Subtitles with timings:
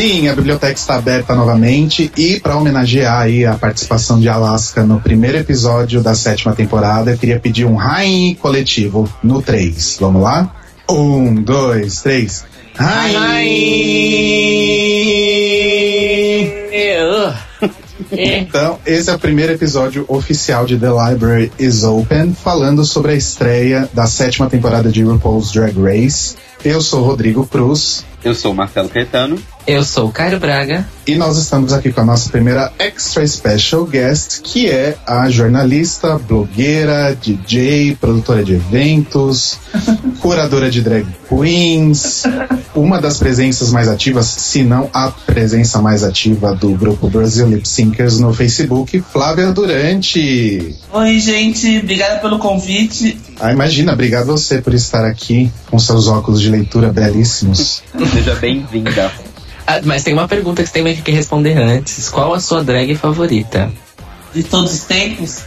[0.00, 4.98] Sim, a biblioteca está aberta novamente e para homenagear aí a participação de Alaska no
[4.98, 9.98] primeiro episódio da sétima temporada, eu queria pedir um Rain coletivo no 3.
[10.00, 10.56] Vamos lá?
[10.88, 12.46] Um, dois, três.
[12.74, 13.18] Rain!
[18.12, 23.14] Então, esse é o primeiro episódio oficial de The Library is Open, falando sobre a
[23.14, 26.34] estreia da sétima temporada de RuPaul's Drag Race.
[26.64, 28.04] Eu sou Rodrigo Cruz.
[28.22, 29.38] Eu sou Marcelo Caetano.
[29.66, 30.86] Eu sou o Caio Braga.
[31.06, 36.18] E nós estamos aqui com a nossa primeira extra special guest, que é a jornalista,
[36.18, 39.58] blogueira, DJ, produtora de eventos,
[40.20, 42.24] curadora de drag queens,
[42.74, 47.68] uma das presenças mais ativas, se não a presença mais ativa do grupo Brasil Lip
[47.68, 50.74] Syncers no Facebook, Flávia Durante.
[50.92, 53.18] Oi, gente, obrigada pelo convite.
[53.38, 57.82] Ah, imagina, obrigado você por estar aqui com seus óculos de leitura belíssimos.
[58.12, 59.10] Seja bem-vinda.
[59.66, 62.08] Ah, mas tem uma pergunta que você tem que responder antes.
[62.08, 63.70] Qual a sua drag favorita?
[64.34, 65.42] De todos os tempos?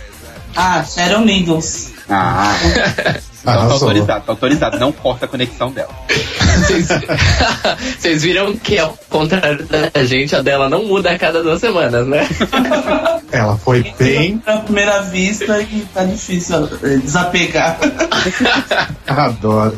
[0.55, 1.91] Ah, Sharon Needles.
[2.09, 2.55] Ah,
[3.43, 4.79] tá autorizado, tá autorizado.
[4.79, 5.93] Não corta a conexão dela.
[7.99, 12.07] Vocês viram que ao contrário da gente, a dela não muda a cada duas semanas,
[12.07, 12.27] né?
[13.31, 14.41] Ela foi bem.
[14.45, 17.77] À primeira vista e tá difícil eh, desapegar.
[19.07, 19.77] Adoro.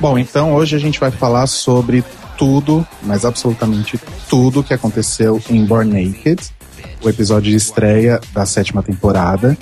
[0.00, 2.02] Bom, então hoje a gente vai falar sobre
[2.36, 3.98] tudo, mas absolutamente
[4.28, 6.40] tudo que aconteceu em Born Naked,
[7.02, 9.56] o episódio de estreia da sétima temporada.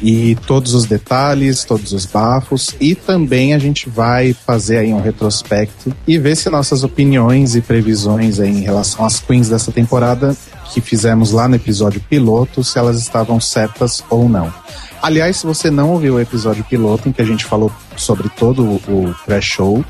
[0.00, 5.00] E todos os detalhes, todos os bafos, e também a gente vai fazer aí um
[5.00, 10.36] retrospecto e ver se nossas opiniões e previsões em relação às queens dessa temporada
[10.72, 14.52] que fizemos lá no episódio piloto, se elas estavam certas ou não.
[15.00, 18.62] Aliás, se você não ouviu o episódio piloto em que a gente falou sobre todo
[18.64, 19.84] o pré-show,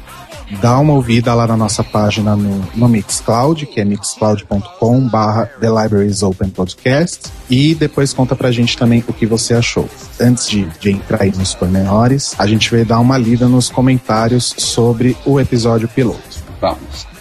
[0.60, 5.68] dá uma ouvida lá na nossa página no, no Mixcloud, que é mixcloud.com barra The
[5.68, 9.88] Libraries Open Podcast, e depois conta pra gente também o que você achou.
[10.20, 14.54] Antes de, de entrar aí nos pormenores, a gente vai dar uma lida nos comentários
[14.58, 16.38] sobre o episódio piloto.
[16.60, 17.17] Vamos.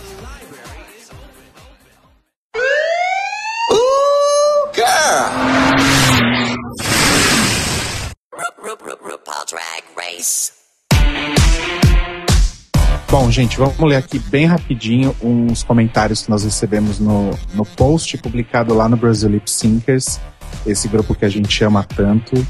[13.09, 18.17] Bom, gente, vamos ler aqui bem rapidinho uns comentários que nós recebemos no, no post
[18.17, 20.19] publicado lá no Brasil Lip Syncers,
[20.65, 22.45] esse grupo que a gente ama tanto.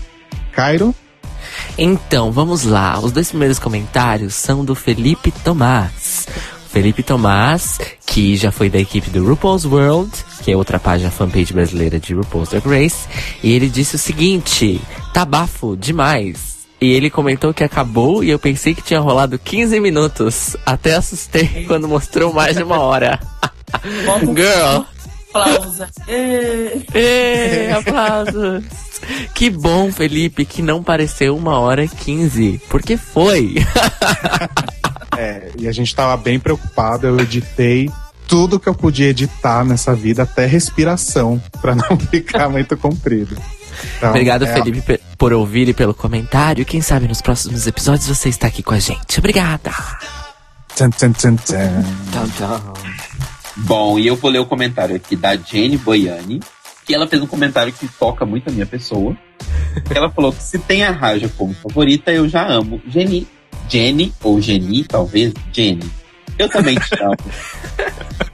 [0.51, 0.95] Cairo?
[1.77, 2.99] Então, vamos lá.
[2.99, 6.27] Os dois primeiros comentários são do Felipe Tomás.
[6.71, 10.11] Felipe Tomás, que já foi da equipe do RuPaul's World,
[10.43, 13.07] que é outra página fanpage brasileira de RuPaul's Drag Race,
[13.43, 14.81] e ele disse o seguinte:
[15.13, 16.56] tá bafo demais.
[16.79, 20.55] E ele comentou que acabou e eu pensei que tinha rolado 15 minutos.
[20.65, 23.19] Até assustei quando mostrou mais de uma hora.
[24.35, 24.83] Girl.
[25.29, 25.87] Aplausos.
[26.07, 28.63] Ê, aplausos.
[29.33, 32.61] Que bom, Felipe, que não pareceu uma hora e 15.
[32.69, 33.55] Porque foi.
[35.17, 37.89] É, e a gente tava bem preocupado, eu editei
[38.27, 43.35] tudo que eu podia editar nessa vida, até respiração, para não ficar muito comprido.
[43.97, 46.65] Então, Obrigado, é, Felipe, pe- por ouvir e pelo comentário.
[46.65, 49.19] Quem sabe nos próximos episódios você está aqui com a gente.
[49.19, 49.71] Obrigada.
[50.75, 51.35] Tchan, tchan.
[51.37, 52.73] Tchau, tchau.
[53.57, 56.39] Bom, e eu vou ler o comentário aqui da Jenny Boiani,
[56.85, 59.17] que ela fez um comentário que toca muito a minha pessoa.
[59.93, 62.79] Ela falou que se tem a Raja como favorita, eu já amo.
[62.87, 63.27] Jenny,
[63.67, 65.89] Jenny, ou Jenny, talvez, Jenny.
[66.37, 67.17] Eu também te amo.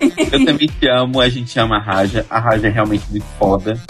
[0.32, 2.26] eu também te amo, a gente ama a Raja.
[2.30, 3.82] A Raja é realmente muito foda.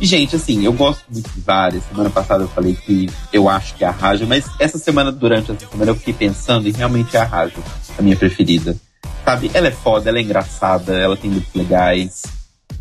[0.00, 1.82] E, gente, assim, eu gosto muito de várias.
[1.84, 5.50] Semana passada eu falei que eu acho que é a Raja, mas essa semana, durante
[5.52, 7.54] essa semana, eu fiquei pensando e realmente é a Raja,
[7.98, 8.76] a minha preferida.
[9.24, 9.50] Sabe?
[9.54, 12.22] Ela é foda, ela é engraçada, ela tem looks legais,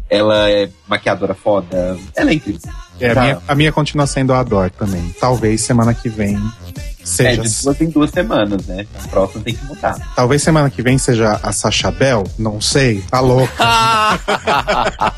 [0.10, 2.62] ela é maquiadora foda, ela é incrível.
[3.00, 3.22] É, a, Tá.
[3.22, 5.14] minha, a minha continua sendo a Adore também.
[5.20, 7.42] Talvez semana que vem É, seja.
[7.42, 8.86] de duas em duas semanas, né?
[9.04, 9.98] A próxima tem que mudar.
[10.16, 13.02] Talvez semana que vem seja a Sacha Bell, não sei.
[13.10, 13.52] Tá louca.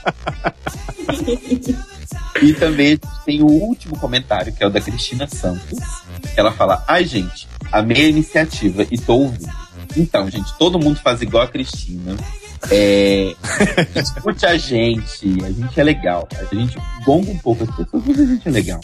[2.41, 5.79] E também tem o último comentário, que é o da Cristina Santos.
[6.35, 9.51] Ela fala: Ai, gente, amei a iniciativa e tô ouvindo.
[9.95, 12.15] Então, gente, todo mundo faz igual a Cristina.
[12.71, 13.35] É,
[13.95, 16.27] escute a gente, a gente é legal.
[16.39, 18.79] A gente gonga um pouco as pessoas, mas a gente é legal.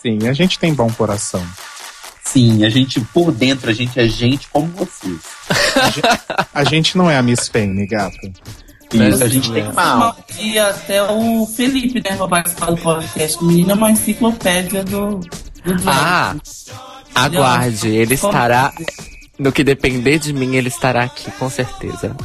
[0.00, 1.44] Sim, a gente tem bom coração.
[2.24, 5.20] Sim, a gente, por dentro, a gente é gente como vocês.
[6.52, 8.18] A gente não é a Miss Fame, gata.
[8.92, 10.16] Isso, a gente tem mal.
[10.38, 13.44] E até o Felipe, né, vai participar do podcast.
[13.44, 15.18] Menina, é uma enciclopédia do,
[15.64, 15.82] do drag.
[15.86, 16.36] Ah,
[17.14, 17.88] aguarde.
[17.88, 18.72] Ele estará.
[19.38, 22.16] No que depender de mim, ele estará aqui, com certeza.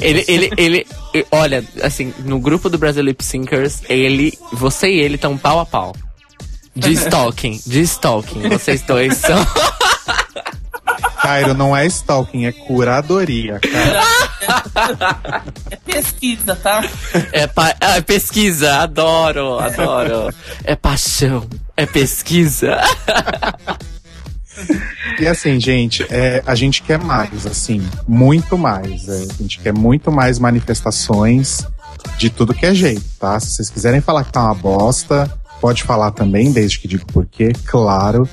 [0.00, 4.98] Ele, ele, ele, e- olha, assim, no grupo do Brasil Lip Syncers, ele, você e
[5.00, 5.94] ele estão pau a pau.
[6.74, 8.48] De stalking, de stalking.
[8.48, 9.38] Vocês dois são.
[11.22, 14.02] Cairo, não é stalking, é curadoria, cara.
[15.70, 16.82] É pesquisa, tá?
[17.32, 20.32] É, pa- ah, é pesquisa, adoro, adoro.
[20.64, 21.46] É paixão,
[21.76, 22.78] é pesquisa.
[25.20, 29.08] E assim, gente, é, a gente quer mais, assim, muito mais.
[29.08, 31.66] é, a gente quer muito mais manifestações
[32.16, 33.38] de tudo que é jeito, tá?
[33.38, 35.30] Se vocês quiserem falar que tá uma bosta,
[35.60, 38.28] pode falar também, desde que digo porquê, claro.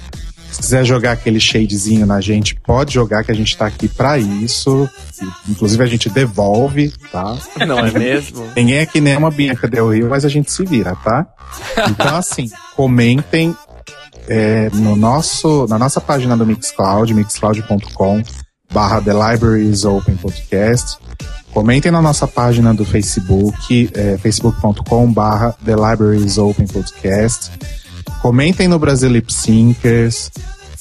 [0.56, 4.18] Se quiser jogar aquele shadezinho na gente, pode jogar, que a gente tá aqui pra
[4.18, 4.90] isso.
[5.50, 7.38] Inclusive a gente devolve, tá?
[7.68, 8.48] Não é mesmo?
[8.56, 11.28] Ninguém aqui nem é uma Bianca Del Rio, mas a gente se vira, tá?
[11.90, 13.54] Então, assim, comentem
[14.30, 18.24] é, no nosso, na nossa página do Mixcloud, mixcloud.com
[18.74, 20.98] barra The Libraries Open Podcast.
[21.52, 27.52] Comentem na nossa página do Facebook, é, facebook.com barra The Libraries Open Podcast.
[28.22, 30.32] Comentem no Brasil Lip Syncers.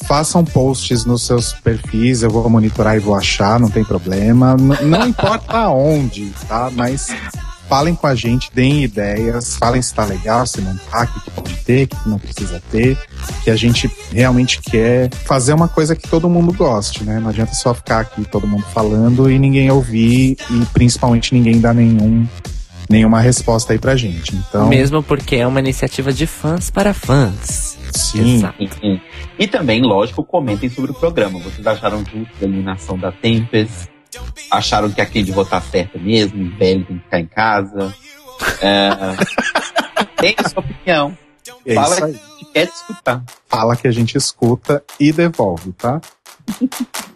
[0.07, 4.55] Façam posts nos seus perfis, eu vou monitorar e vou achar, não tem problema.
[4.59, 6.71] N- não importa onde, tá?
[6.75, 7.09] Mas
[7.69, 11.21] falem com a gente, deem ideias, falem se tá legal, se não tá, o que
[11.21, 12.99] que pode ter, o que que não precisa ter,
[13.43, 17.19] que a gente realmente quer fazer uma coisa que todo mundo goste, né?
[17.19, 21.73] Não adianta só ficar aqui todo mundo falando e ninguém ouvir e principalmente ninguém dar
[21.73, 22.29] nenhum,
[22.95, 24.37] nenhuma resposta aí pra gente.
[24.37, 27.77] Então, Mesmo porque é uma iniciativa de fãs para fãs.
[27.93, 29.01] sim.
[29.37, 31.41] E também, lógico, comentem sobre o programa.
[31.41, 33.89] Vocês acharam justo a eliminação da Tempest?
[34.49, 36.41] Acharam que a Candy votar certa mesmo?
[36.41, 37.95] O velho tem que ficar em casa?
[38.63, 38.91] É...
[40.17, 41.19] Tem a sua opinião.
[41.67, 43.25] é Fala que a gente quer escutar.
[43.49, 46.01] Fala que a gente escuta e devolve, tá?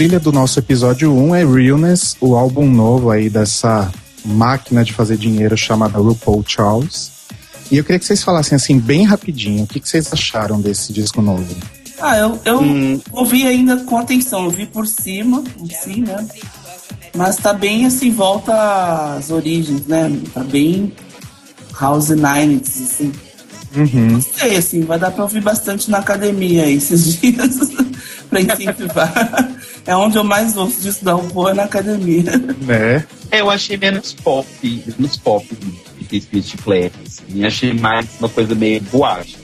[0.00, 3.92] trilha do nosso episódio 1 é Realness, o álbum novo aí dessa
[4.24, 7.12] máquina de fazer dinheiro chamada RuPaul Charles.
[7.70, 10.90] E eu queria que vocês falassem assim, bem rapidinho, o que, que vocês acharam desse
[10.90, 11.54] disco novo?
[12.00, 12.98] Ah, eu, eu Hum.
[13.12, 16.26] ouvi ainda com atenção, eu vi por cima, assim, né?
[17.14, 20.10] Mas tá bem assim, volta às origens, né?
[20.32, 20.94] Tá bem
[21.78, 23.12] House Nineties, assim.
[23.76, 24.14] Uhum.
[24.14, 27.58] Gostei, assim, vai dar pra ouvir bastante na academia aí esses dias,
[28.30, 29.59] pra incentivar.
[29.86, 32.24] É onde eu mais ouço disso da é na academia.
[32.60, 33.04] Né?
[33.30, 35.46] É, Eu achei menos pop, menos pop
[36.08, 36.96] que esse chiclete.
[37.06, 37.44] Assim.
[37.44, 39.38] Achei mais uma coisa meio boate.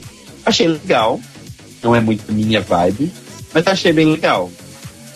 [0.45, 1.19] Achei legal.
[1.81, 3.11] Não é muito minha vibe,
[3.53, 4.51] mas achei bem legal.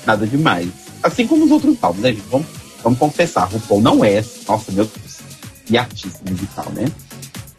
[0.06, 0.69] Nada demais.
[1.03, 2.23] Assim como os outros álbuns, né, gente?
[2.29, 2.47] Vamos,
[2.83, 5.19] vamos confessar, RuPaul não é, nossa, meu Deus,
[5.69, 6.85] e artista musical, né?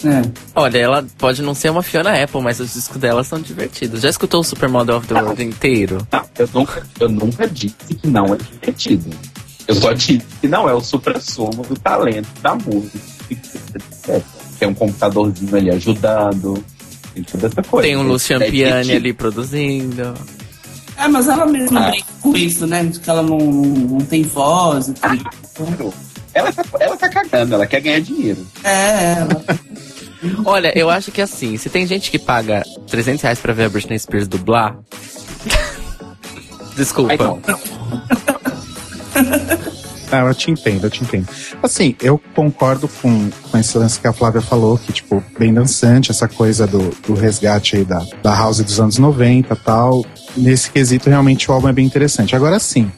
[0.05, 0.23] É.
[0.55, 4.01] Olha, ela pode não ser uma Fiona Apple, mas os discos dela são divertidos.
[4.03, 5.99] Já escutou o Supermodel of the World inteiro?
[6.11, 9.11] Não, eu nunca, eu nunca disse que não é divertido.
[9.69, 12.99] Eu só disse que não é o supra-sumo do talento da música,
[13.31, 14.23] etc.
[14.59, 16.63] Tem um computadorzinho ali ajudando,
[17.15, 17.87] tem toda essa coisa.
[17.89, 18.97] Tem um Lucian É Piani divertido.
[18.97, 20.15] ali produzindo.
[20.97, 21.91] É, mas ela mesma Ah.
[21.91, 22.85] brinca com isso, né?
[22.85, 24.95] De que ela não, não tem voz e
[25.55, 25.95] tudo.
[26.35, 28.47] Ela tá, ela tá cagando, ela quer ganhar dinheiro.
[28.65, 29.45] É, ela.
[30.45, 33.69] Olha, eu acho que assim, se tem gente que paga 300 reais pra ver a
[33.69, 34.79] Britney Spears dublar.
[36.77, 37.17] Desculpa.
[40.13, 41.27] Não, eu te entendo, eu te entendo.
[41.63, 46.11] Assim, eu concordo com, com esse lance que a Flávia falou, que, tipo, bem dançante,
[46.11, 50.05] essa coisa do, do resgate aí da, da House dos anos 90 e tal.
[50.37, 52.37] Nesse quesito, realmente, o álbum é bem interessante.
[52.37, 52.93] Agora, sim,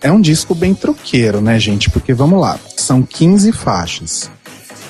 [0.00, 1.90] é um disco bem troqueiro, né, gente?
[1.90, 4.30] Porque, vamos lá, são 15 faixas.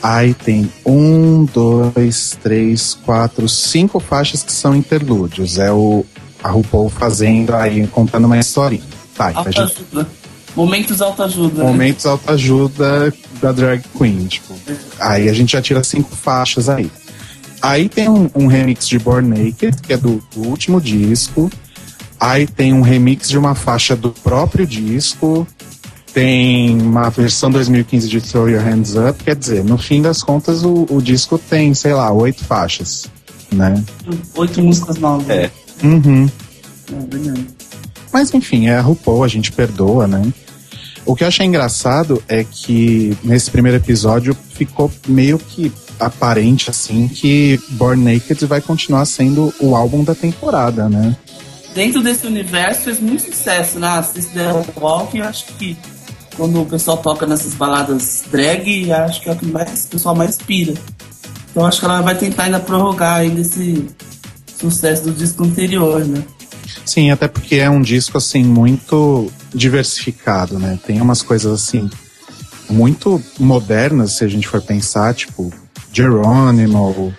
[0.02, 5.58] Aí tem um, dois, três, quatro, cinco faixas que são interlúdios.
[5.58, 6.04] É o
[6.42, 8.82] a RuPaul fazendo aí, contando uma historinha.
[9.16, 10.08] Tá, então a gente Autoajuda.
[10.54, 11.62] Momentos autoajuda.
[11.62, 11.70] né?
[11.70, 14.54] momentos autoajuda da drag queen, tipo.
[14.98, 16.90] Aí a gente já tira cinco faixas aí.
[17.62, 21.50] Aí tem um, um remix de Born Naked, que é do, do último disco.
[22.18, 25.46] Aí tem um remix de uma faixa do próprio disco.
[26.12, 29.24] Tem uma versão 2015 de Throw Your Hands Up.
[29.24, 33.08] Quer dizer, no fim das contas, o, o disco tem, sei lá, oito faixas,
[33.50, 33.82] né?
[34.34, 35.28] Oito músicas novas.
[35.30, 35.50] É.
[35.82, 36.30] Uhum.
[36.92, 37.46] É, verdade.
[38.12, 40.22] Mas enfim, é a RuPaul, a gente perdoa, né?
[41.06, 47.08] O que eu achei engraçado é que nesse primeiro episódio ficou meio que aparente assim
[47.08, 51.16] que Born Naked vai continuar sendo o álbum da temporada, né?
[51.74, 54.02] dentro desse universo fez muito sucesso, né?
[54.02, 55.76] Sister Walk, eu acho que
[56.36, 60.14] quando o pessoal toca nessas baladas drag, acho que é o que mais, o pessoal
[60.14, 60.74] mais pira.
[61.50, 63.86] Então acho que ela vai tentar ainda prorrogar ainda esse
[64.58, 66.22] sucesso do disco anterior, né?
[66.84, 70.78] Sim, até porque é um disco assim muito diversificado, né?
[70.86, 71.90] Tem umas coisas assim
[72.70, 75.52] muito modernas, se a gente for pensar, tipo
[75.92, 77.12] Geronimo,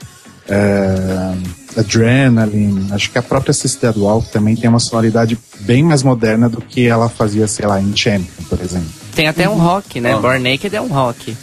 [0.48, 1.36] é,
[1.78, 2.92] Adrenaline.
[2.92, 6.88] Acho que a própria Sister Wolf também tem uma sonoridade bem mais moderna do que
[6.88, 9.03] ela fazia, sei lá, em Champion, por exemplo.
[9.16, 10.16] Tem até um rock, né?
[10.16, 11.38] Born Naked é um rock.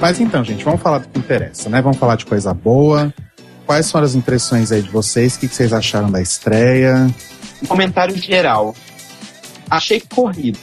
[0.00, 1.82] Mas então, gente, vamos falar do que interessa, né?
[1.82, 3.12] Vamos falar de coisa boa.
[3.66, 5.36] Quais foram as impressões aí de vocês?
[5.36, 7.06] O que, que vocês acharam da estreia?
[7.62, 8.74] Um comentário geral.
[9.68, 10.58] Achei corrido.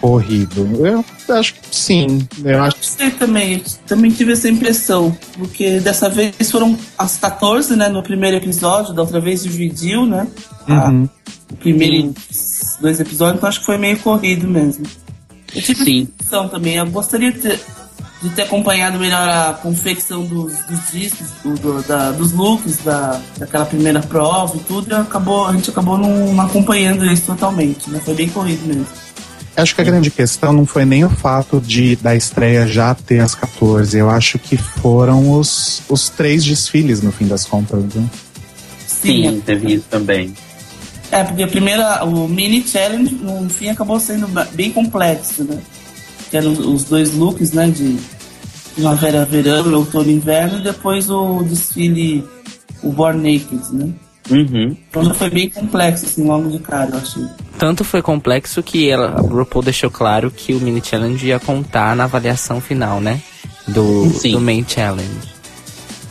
[0.00, 0.66] Corrido.
[0.86, 1.04] Eu
[1.36, 2.26] acho que sim.
[2.44, 7.16] Eu acho Eu sei também, eu também tive essa impressão, porque dessa vez foram as
[7.18, 10.26] 14, né, no primeiro episódio, da outra vez dividiu, né,
[10.66, 11.08] a- Uhum.
[11.52, 12.14] o primeiro
[12.80, 14.86] dois episódios, então acho que foi meio corrido mesmo.
[15.54, 16.02] Eu tive Sim.
[16.02, 17.60] essa impressão também, eu gostaria de ter,
[18.22, 23.20] de ter acompanhado melhor a confecção dos, dos discos, do- do- da- dos looks da,
[23.38, 27.90] daquela primeira prova e tudo, e acabou, a gente acabou não, não acompanhando isso totalmente,
[27.90, 28.86] né, foi bem corrido mesmo.
[29.56, 33.20] Acho que a grande questão não foi nem o fato de da estreia já ter
[33.20, 33.96] as 14.
[33.98, 37.82] Eu acho que foram os, os três desfiles, no fim das contas.
[37.94, 38.08] Né?
[38.86, 40.34] Sim, teve isso também.
[41.10, 45.58] É, porque a primeira, o mini challenge, no fim, acabou sendo bem complexo, né?
[46.30, 47.68] Que eram os dois looks, né?
[47.68, 47.98] De
[48.74, 52.24] primavera, verão, outono e inverno, e depois o desfile,
[52.82, 53.92] o Born Naked, né?
[54.30, 54.76] Uhum.
[54.88, 57.24] Então já foi bem complexo, assim, logo de cara, eu achei.
[57.58, 61.96] Tanto foi complexo que ela, a RuPaul deixou claro que o mini challenge ia contar
[61.96, 63.20] na avaliação final, né?
[63.66, 64.32] Do, Sim.
[64.32, 65.40] do main challenge.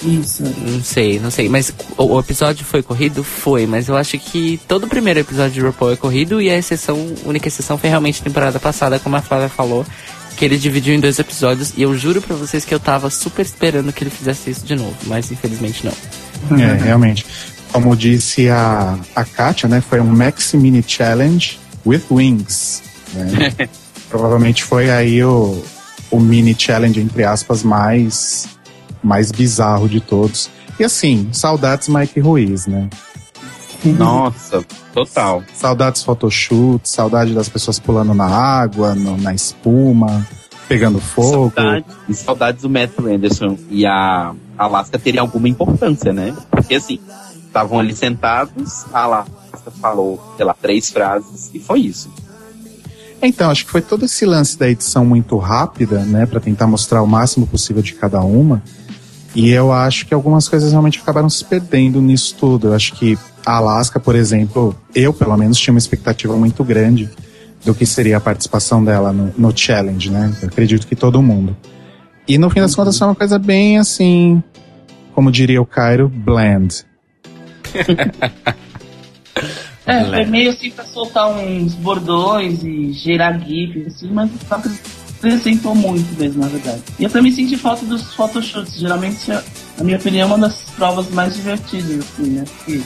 [0.04, 0.44] Isso.
[0.44, 1.50] Não sei, não sei.
[1.50, 3.24] Mas o, o episódio foi corrido?
[3.24, 6.58] Foi, mas eu acho que todo o primeiro episódio de RuPaul é corrido e a
[6.58, 9.86] exceção, a única exceção foi realmente a temporada passada, como a Flávia falou,
[10.38, 13.42] que ele dividiu em dois episódios e eu juro pra vocês que eu tava super
[13.46, 15.94] esperando que ele fizesse isso de novo, mas infelizmente não.
[16.58, 17.26] É, realmente.
[17.72, 19.80] Como disse a, a Kátia, né?
[19.82, 22.82] Foi um Maxi Mini Challenge with Wings.
[23.14, 23.70] né?
[24.10, 25.64] Provavelmente foi aí o,
[26.10, 28.48] o mini challenge, entre aspas, mais,
[29.04, 30.50] mais bizarro de todos.
[30.80, 32.90] E assim, saudades Mike Ruiz, né?
[33.86, 35.44] Nossa, total.
[35.54, 40.26] Saudades photoshoot, saudade das pessoas pulando na água, no- na espuma,
[40.68, 41.54] pegando fogo.
[41.56, 46.36] Saudades, e saudades do Matt Anderson e a Alaska terem alguma importância, né?
[46.52, 47.00] Porque assim,
[47.50, 52.10] estavam ali sentados, a Alaska falou, sei lá, três frases e foi isso.
[53.22, 57.02] Então, acho que foi todo esse lance da edição muito rápida, né, Pra tentar mostrar
[57.02, 58.64] o máximo possível de cada uma.
[59.36, 62.68] E eu acho que algumas coisas realmente acabaram se perdendo nisso tudo.
[62.68, 67.10] Eu acho que a Alaska, por exemplo, eu pelo menos tinha uma expectativa muito grande
[67.64, 70.34] do que seria a participação dela no, no challenge, né?
[70.42, 71.56] Eu acredito que todo mundo.
[72.28, 74.42] E no fim das contas foi uma coisa bem assim,
[75.14, 76.86] como diria o Cairo, bland.
[79.86, 84.60] É, foi meio assim pra soltar uns bordões e gerar gifs, assim, mas não
[85.18, 86.82] acrescentou muito mesmo, na verdade.
[87.00, 88.76] E eu também senti falta dos photoshoots.
[88.76, 92.44] Geralmente, na minha opinião, é uma das provas mais divertidas, assim, né?
[92.46, 92.82] Porque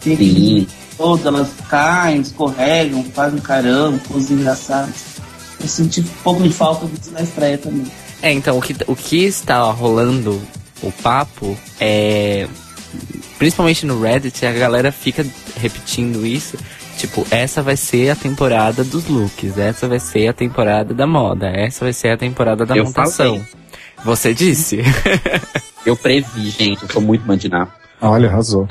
[0.00, 4.94] tem aqueles todas, elas caem, escorregam, fazem caramba, coisas engraçadas.
[5.60, 7.86] Eu senti um pouco de falta disso na estreia também.
[8.22, 10.40] É, então, o que, o que está rolando
[10.82, 12.48] o papo é.
[13.42, 15.26] Principalmente no Reddit, a galera fica
[15.60, 16.56] repetindo isso.
[16.96, 21.48] Tipo, essa vai ser a temporada dos looks, essa vai ser a temporada da moda,
[21.48, 23.40] essa vai ser a temporada da Eu montação.
[23.40, 23.42] falei.
[24.04, 24.78] Você disse?
[25.84, 27.66] Eu previ, gente, eu sou muito mandiná.
[28.00, 28.68] Olha, arrasou.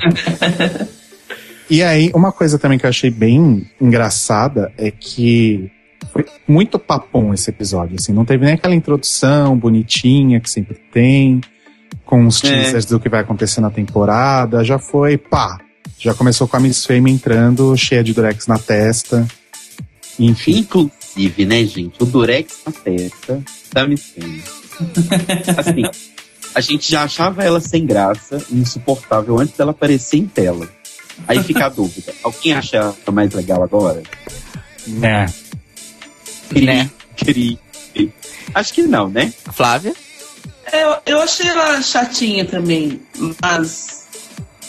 [1.68, 5.70] e aí, uma coisa também que eu achei bem engraçada é que
[6.10, 11.42] foi muito papum esse episódio, assim, não teve nem aquela introdução bonitinha que sempre tem,
[12.12, 12.48] com os É.
[12.62, 15.58] teasers do que vai acontecer na temporada, já foi, pá,
[15.98, 19.26] já começou com a Miss Fame entrando, cheia de durex na testa,
[20.18, 20.58] enfim.
[20.58, 23.42] Inclusive, né, gente, o Durex na testa
[23.72, 24.42] da Miss Fame.
[25.56, 25.82] Assim,
[26.54, 30.68] a gente já achava ela sem graça insuportável antes dela aparecer em tela.
[31.26, 34.02] Aí fica a dúvida, alguém acha ela mais legal agora?
[34.86, 35.32] Né.
[36.50, 36.90] Cri, Né?
[37.16, 37.58] cri,
[37.94, 38.12] cri.
[38.54, 39.32] Acho que não, né?
[39.50, 39.94] Flávia?
[40.70, 43.00] É, Eu, eu achei ela chatinha também,
[43.42, 44.06] mas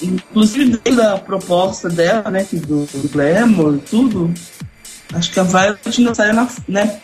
[0.01, 4.33] inclusive dentro da proposta dela, né, que do, do Glamour, tudo,
[5.13, 6.99] acho que a Violet não saiu na, né,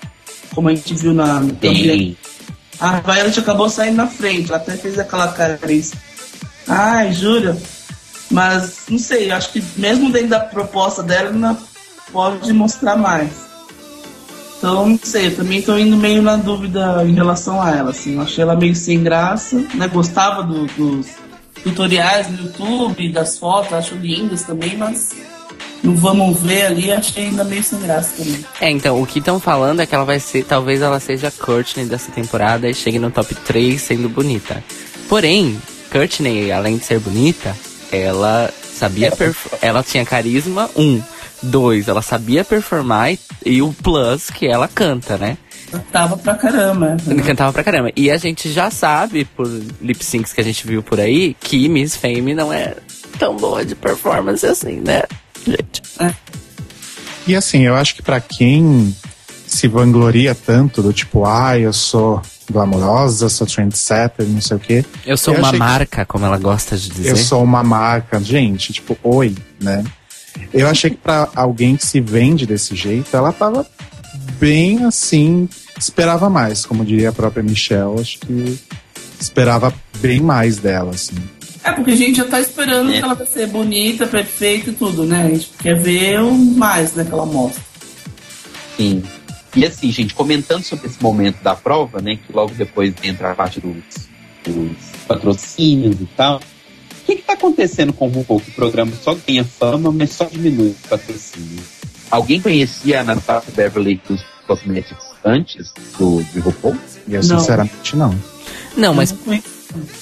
[0.53, 2.17] como a gente viu na Sim.
[2.79, 5.59] a Violet acabou saindo na frente, ela até fez aquela cara
[6.67, 7.57] ai, Júlia,
[8.29, 11.57] mas não sei, acho que mesmo dentro da proposta dela, ela
[12.11, 13.48] pode mostrar mais.
[14.59, 18.15] Então, não sei, eu também tô indo meio na dúvida em relação a ela, assim.
[18.15, 19.87] Eu achei ela meio sem graça, né?
[19.87, 21.07] Gostava do, dos
[21.63, 25.15] tutoriais no YouTube, das fotos, acho lindas também, mas
[25.81, 28.45] não vamos ver ali, achei ainda meio sem graça também.
[28.59, 31.31] É, então, o que estão falando é que ela vai ser, talvez ela seja a
[31.31, 34.61] Courtney dessa temporada e chegue no top 3 sendo bonita.
[35.07, 35.57] Porém,
[35.89, 37.55] Courtney, além de ser bonita,
[37.93, 39.11] ela sabia,
[39.61, 41.01] ela tinha carisma, um.
[41.41, 45.37] Dois, ela sabia performar e, e o plus que ela canta, né?
[45.71, 46.97] Cantava pra caramba.
[47.05, 47.21] Né?
[47.23, 47.91] Cantava pra caramba.
[47.95, 49.47] E a gente já sabe, por
[49.81, 52.75] lip syncs que a gente viu por aí, que Miss Fame não é
[53.17, 55.03] tão boa de performance assim, né,
[55.45, 55.81] gente?
[55.99, 56.13] É.
[57.27, 58.95] E assim, eu acho que para quem
[59.45, 64.85] se vangloria tanto do tipo, ah, eu sou glamourosa, sou trendsetter, não sei o quê.
[65.05, 66.11] Eu sou eu uma marca, que...
[66.11, 67.09] como ela gosta de dizer.
[67.09, 68.19] Eu sou uma marca.
[68.19, 69.83] Gente, tipo, oi, né?
[70.53, 73.65] Eu achei que para alguém que se vende desse jeito, ela tava
[74.39, 78.59] bem assim, esperava mais, como diria a própria Michelle, acho que
[79.19, 81.15] esperava bem mais dela, assim.
[81.63, 82.97] É, porque a gente já tá esperando é.
[82.97, 85.25] que ela vai ser bonita, perfeita e tudo, né?
[85.25, 87.61] A gente quer ver o mais, né, que ela mostra.
[88.77, 89.03] Sim.
[89.55, 93.35] E assim, gente, comentando sobre esse momento da prova, né, que logo depois entra a
[93.35, 93.83] parte dos,
[94.45, 94.77] dos
[95.07, 96.39] patrocínios e tal,
[97.09, 98.39] que que tá acontecendo com o RuPaul?
[98.39, 101.63] Que o programa só ganha fama, mas só diminui o patrocínio.
[102.11, 106.77] Alguém conhecia a Anastasia Beverly Hills Cosmetics antes do, de RuPaul?
[107.07, 107.39] Eu, não.
[107.39, 108.15] sinceramente, não.
[108.77, 109.13] Não, mas,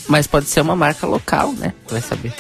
[0.08, 1.74] mas pode ser uma marca local, né?
[1.90, 2.34] Vai saber.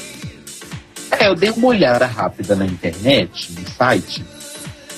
[1.11, 4.23] É, eu dei uma olhada rápida na internet, no site,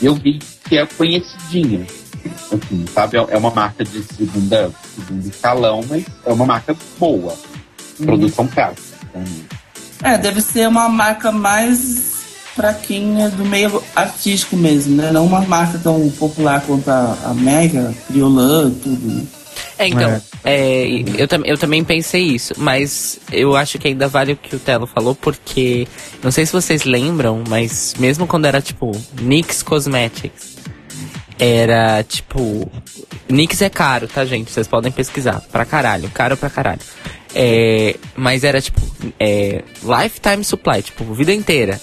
[0.01, 1.85] e eu vi que é conhecidinha.
[2.51, 3.17] Assim, sabe?
[3.17, 7.35] É uma marca de segunda, segundo escalão, mas é uma marca boa.
[7.97, 8.73] Produção cara.
[9.09, 9.23] Então,
[10.03, 12.09] é, deve ser uma marca mais
[12.61, 15.11] é do meio artístico mesmo, né?
[15.13, 19.07] Não uma marca tão popular quanto a, a Mega, Criolan, tudo.
[19.07, 19.23] Né?
[19.77, 20.21] É, então, é.
[20.43, 20.85] É,
[21.17, 24.85] eu, eu também pensei isso, mas eu acho que ainda vale o que o Telo
[24.85, 25.87] falou, porque
[26.21, 30.57] não sei se vocês lembram, mas mesmo quando era tipo NYX Cosmetics,
[31.39, 32.69] era tipo.
[33.29, 34.51] NYX é caro, tá, gente?
[34.51, 35.41] Vocês podem pesquisar.
[35.49, 36.81] Pra caralho, caro pra caralho.
[37.33, 38.81] É, mas era tipo,
[39.19, 41.79] é, lifetime supply, tipo, vida inteira.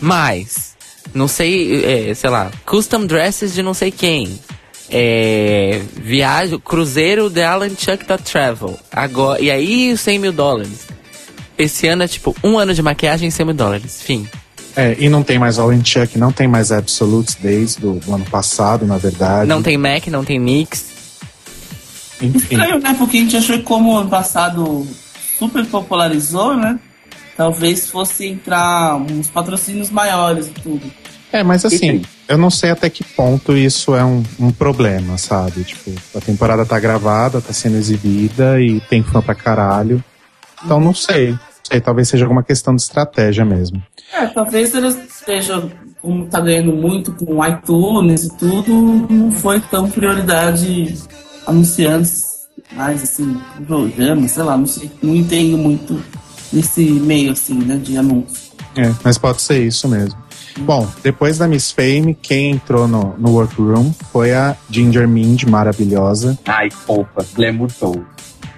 [0.00, 0.74] Mas,
[1.14, 4.38] não sei, é, sei lá, custom dresses de não sei quem.
[4.92, 8.78] É, viagem, cruzeiro de Alan Chuck da Travel.
[8.90, 10.88] Agora, e aí 100 mil dólares.
[11.56, 14.02] Esse ano é tipo um ano de maquiagem e 100 mil dólares.
[14.02, 14.28] Fim.
[14.74, 18.14] É, e não tem mais All in Chuck, não tem mais Absolutes desde do, do
[18.14, 19.48] ano passado, na verdade.
[19.48, 20.99] Não tem Mac, não tem Mix.
[22.20, 22.38] Enfim.
[22.38, 22.94] Estranho, né?
[22.98, 24.86] Porque a gente achou que como ano passado
[25.38, 26.78] super popularizou, né?
[27.36, 30.90] Talvez fosse entrar uns patrocínios maiores e tudo.
[31.32, 35.62] É, mas assim, eu não sei até que ponto isso é um, um, problema, sabe?
[35.62, 40.02] Tipo, a temporada tá gravada, tá sendo exibida e tem fã pra caralho.
[40.64, 41.38] Então não sei.
[41.62, 43.80] sei talvez seja alguma questão de estratégia mesmo.
[44.12, 45.70] É, talvez eles estejam,
[46.02, 50.94] como tá ganhando muito com iTunes e tudo, não foi tão prioridade
[51.50, 52.30] anunciantes
[52.72, 56.02] mais assim, programa, sei lá, não sei, não entendo muito
[56.52, 58.50] nesse meio assim, né, de anúncio.
[58.76, 60.18] É, mas pode ser isso mesmo.
[60.60, 66.38] Bom, depois da Miss Fame, quem entrou no, no workroom foi a Ginger Mind, maravilhosa.
[66.46, 68.04] Ai, fofa, glamour todo.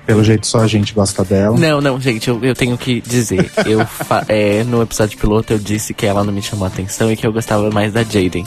[0.05, 1.57] Pelo jeito só a gente gosta dela.
[1.57, 3.51] Não, não, gente, eu, eu tenho que dizer.
[3.65, 3.87] Eu
[4.27, 7.27] é, no episódio piloto eu disse que ela não me chamou a atenção e que
[7.27, 8.45] eu gostava mais da Jaden.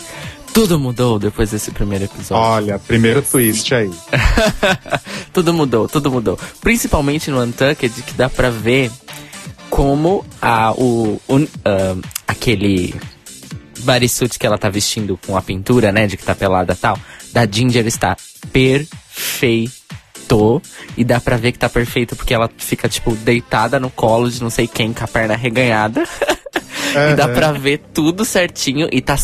[0.55, 2.41] Tudo mudou depois desse primeiro episódio.
[2.41, 3.91] Olha, primeiro twist aí.
[5.33, 6.39] tudo mudou, tudo mudou.
[6.61, 8.89] Principalmente no Untucked, que dá pra ver
[9.69, 12.95] como a, o, uh, aquele
[13.79, 16.97] bodysuit que ela tá vestindo com a pintura, né, de que tá pelada e tal,
[17.33, 18.15] da Ginger está
[18.53, 19.73] perfeito.
[20.95, 24.41] E dá pra ver que tá perfeito porque ela fica, tipo, deitada no colo de
[24.41, 26.07] não sei quem com a perna reganhada.
[26.95, 27.11] Uhum.
[27.13, 29.15] e dá pra ver tudo certinho e tá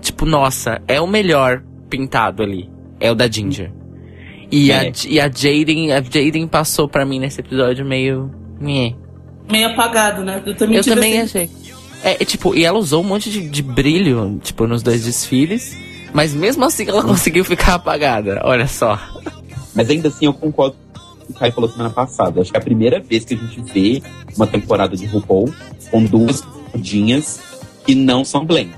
[0.00, 2.70] tipo, nossa, é o melhor pintado ali.
[3.00, 3.72] É o da Ginger.
[4.50, 4.88] E, é.
[4.88, 8.30] a, e a Jaden, a Jaden passou pra mim nesse episódio meio.
[9.50, 10.42] Meio apagado, né?
[10.44, 11.38] Eu também, Eu também assim.
[11.38, 11.50] achei.
[12.02, 15.76] É, tipo, e ela usou um monte de, de brilho, tipo, nos dois desfiles.
[16.12, 18.98] Mas mesmo assim ela conseguiu ficar apagada, olha só.
[19.74, 20.76] Mas ainda assim eu concordo
[21.26, 22.40] que o Kai falou semana passada.
[22.40, 24.02] Acho que é a primeira vez que a gente vê
[24.36, 25.52] uma temporada de RuPaul
[25.90, 27.40] com duas rodinhas
[27.84, 28.74] que não são blend.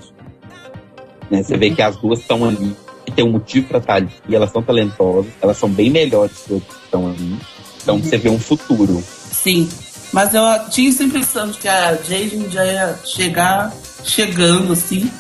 [1.31, 1.43] Né?
[1.43, 2.77] Você vê que as duas estão ali,
[3.15, 6.55] tem um motivo para estar ali, e elas são talentosas, elas são bem melhores que
[6.55, 7.37] as que estão ali.
[7.83, 9.03] Então você vê um futuro.
[9.33, 9.69] Sim,
[10.13, 13.73] mas eu tinha essa impressão de que a Jaden já ia chegar
[14.05, 15.11] chegando assim,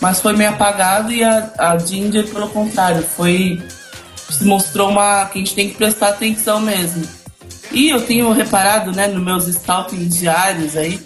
[0.00, 3.62] mas foi meio apagado e a, a Ginger, pelo contrário, foi.
[4.30, 5.26] Se mostrou uma.
[5.26, 7.06] que a gente tem que prestar atenção mesmo.
[7.74, 11.00] E eu tenho reparado, né, nos meus stalkings diários aí,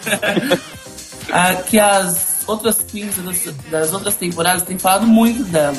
[1.32, 5.76] ah, que as outras queens das, das, outras temporadas têm falado muito dela.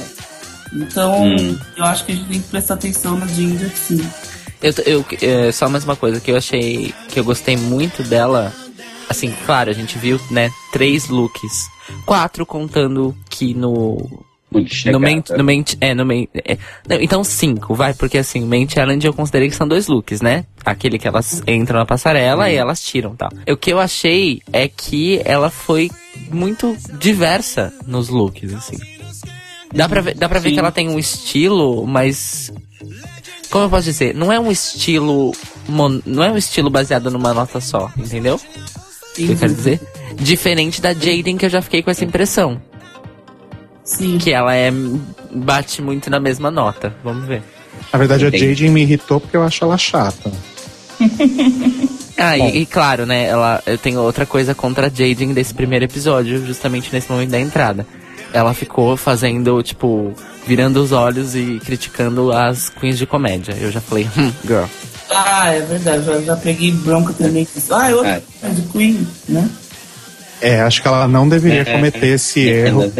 [0.73, 1.57] Então, hum.
[1.77, 4.05] eu acho que a gente tem que prestar atenção na Ginger, sim.
[4.61, 8.53] Eu, eu, é, só mais uma coisa que eu achei que eu gostei muito dela.
[9.09, 11.69] Assim, claro, a gente viu, né, três looks.
[12.05, 14.23] Quatro contando que no.
[14.91, 18.67] No main, no main, é, no main, é, não, então cinco, vai, porque assim, main
[18.67, 20.45] challenge eu considerei que são dois looks, né?
[20.65, 22.51] Aquele que elas entram na passarela uhum.
[22.51, 23.29] e elas tiram, tal.
[23.49, 25.89] O que eu achei é que ela foi
[26.29, 28.77] muito diversa nos looks, assim.
[29.73, 32.51] Dá pra ver, dá pra ver que ela tem um estilo, mas
[33.49, 35.31] como eu posso dizer, não é um estilo
[35.67, 38.37] mon, não é um estilo baseado numa nota só, entendeu?
[38.37, 39.23] Sim.
[39.23, 39.81] O que eu quero dizer?
[40.15, 42.61] Diferente da Jaden que eu já fiquei com essa impressão.
[43.83, 44.17] Sim.
[44.17, 44.71] Que ela é
[45.31, 46.93] bate muito na mesma nota.
[47.03, 47.41] Vamos ver.
[47.91, 48.45] Na verdade, Entendi.
[48.45, 50.31] a Jaden me irritou porque eu acho ela chata.
[52.17, 53.25] ah, e, e, claro, né?
[53.25, 57.39] Ela, eu tenho outra coisa contra a Jaden desse primeiro episódio, justamente nesse momento da
[57.39, 57.85] entrada
[58.33, 60.13] ela ficou fazendo, tipo,
[60.45, 63.55] virando os olhos e criticando as queens de comédia.
[63.59, 64.65] Eu já falei, hum, girl.
[65.09, 67.47] Ah, é verdade, eu já peguei bronca também.
[67.69, 68.21] Ah, eu é.
[68.49, 69.49] de queen, né?
[70.41, 72.91] É, acho que ela não deveria é, cometer é, esse erro.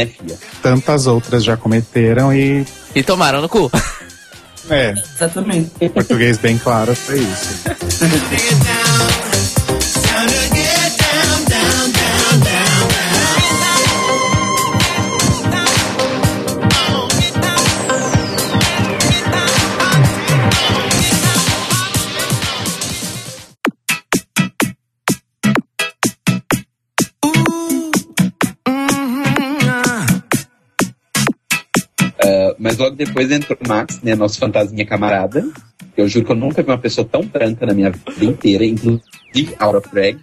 [0.61, 2.65] Tantas outras já cometeram e.
[2.93, 3.71] E tomaram no cu.
[4.69, 4.93] É.
[5.15, 5.71] Exatamente.
[5.81, 7.61] Em português bem claro foi isso.
[32.61, 34.13] Mas logo depois entrou o Max, né?
[34.13, 35.43] Nosso fantasminha camarada.
[35.97, 39.55] Eu juro que eu nunca vi uma pessoa tão branca na minha vida inteira, inclusive
[39.57, 40.19] out of drag.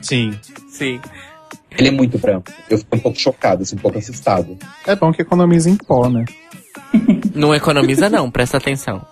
[0.00, 0.32] Sim,
[0.68, 1.00] sim.
[1.76, 2.52] Ele é muito branco.
[2.70, 4.56] Eu fico um pouco chocado, assim, um pouco assustado.
[4.86, 6.24] É bom que economiza em pó, né?
[7.34, 9.04] Não economiza não, presta atenção.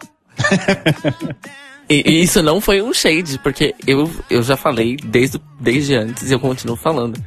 [1.91, 6.31] E, e, isso não foi um shade, porque eu, eu já falei desde, desde antes
[6.31, 7.19] e eu continuo falando.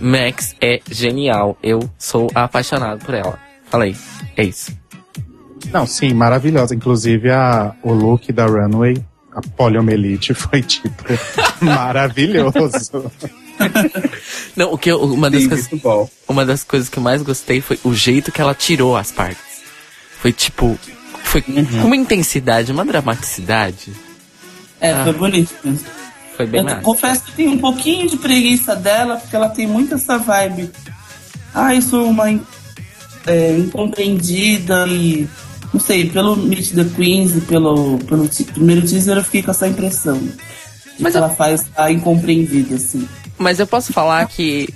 [0.00, 1.58] Max é genial.
[1.62, 3.38] Eu sou apaixonado por ela.
[3.66, 3.94] Falei,
[4.34, 4.72] é isso.
[5.72, 6.74] Não, sim, maravilhosa.
[6.74, 8.96] Inclusive a, o look da Runway,
[9.32, 11.04] a poliomielite, foi tipo
[11.60, 13.10] maravilhoso.
[14.54, 15.68] Não, o que eu, uma das sim, coisas,
[16.28, 19.62] uma das coisas que eu mais gostei foi o jeito que ela tirou as partes.
[20.20, 20.78] Foi tipo,
[21.24, 21.64] foi uhum.
[21.64, 23.92] com uma intensidade, uma dramaticidade.
[24.80, 25.54] É, ah, foi bonito.
[26.36, 29.94] Foi bem Eu confesso que tem um pouquinho de preguiça dela, porque ela tem muito
[29.94, 30.70] essa vibe.
[31.54, 32.28] Ah, eu sou uma
[33.26, 35.26] é, incompreendida e
[35.72, 39.68] não sei, pelo Meet the Queens e pelo, pelo primeiro teaser eu fiquei com essa
[39.68, 40.20] impressão.
[40.98, 41.24] Mas que eu...
[41.24, 43.06] ela faz a incompreendida, assim.
[43.38, 44.68] Mas eu posso falar que.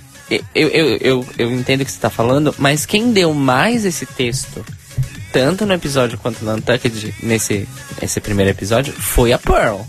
[0.55, 4.07] Eu, eu, eu, eu entendo o que você está falando, mas quem deu mais esse
[4.07, 4.64] texto,
[5.33, 7.68] tanto no episódio quanto no Untucked, nesse,
[8.00, 9.81] nesse primeiro episódio, foi a Pearl.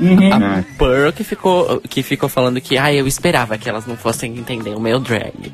[0.00, 0.32] Uhum.
[0.32, 4.38] A Pearl que ficou, que ficou falando que ah, eu esperava que elas não fossem
[4.38, 5.52] entender o meu drag.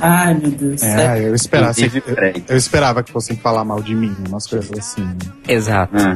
[0.00, 0.82] Ai, meu Deus.
[0.82, 5.08] É, eu esperava, eu, eu, esperava que fossem falar mal de mim, umas coisas assim.
[5.48, 5.96] Exato.
[5.96, 6.14] É.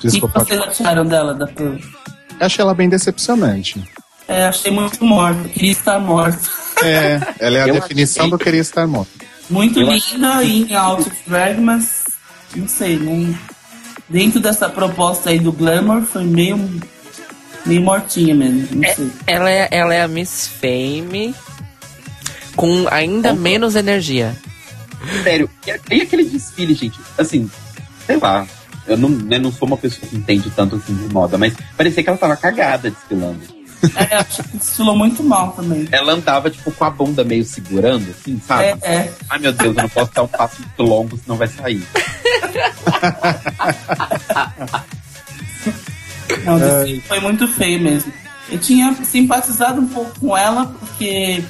[0.00, 0.40] Desculpa.
[0.40, 1.76] O que vocês acharam dela, da Pearl?
[2.40, 3.82] Achei ela bem decepcionante.
[4.26, 5.48] É, achei muito morta.
[5.48, 6.38] Queria estar morta.
[6.84, 8.30] É, ela é a eu definição achei...
[8.30, 9.10] do queria estar morta.
[9.50, 10.66] Muito eu linda achei...
[10.70, 12.04] em of Drag, mas
[12.54, 13.34] não sei, não...
[14.08, 16.58] dentro dessa proposta aí do Glamour foi meio
[17.64, 18.84] meio mortinha mesmo.
[18.84, 21.34] É, ela, é, ela é a Miss Fame
[22.58, 24.36] com ainda menos energia.
[25.22, 25.70] Sério, e
[26.02, 26.98] aquele desfile, gente?
[27.16, 27.48] Assim,
[28.04, 28.44] sei lá.
[28.84, 32.02] Eu não, eu não sou uma pessoa que entende tanto assim de moda, mas parecia
[32.02, 33.38] que ela tava cagada desfilando.
[33.94, 35.86] É, acho que desfilou muito mal também.
[35.92, 38.64] Ela andava, tipo, com a bunda meio segurando, assim, sabe?
[38.64, 39.12] É, é.
[39.30, 41.86] Ai, meu Deus, eu não posso dar um passo muito longo, senão vai sair.
[46.44, 48.12] não, o desfile foi muito feio mesmo.
[48.50, 51.44] Eu tinha simpatizado um pouco com ela, porque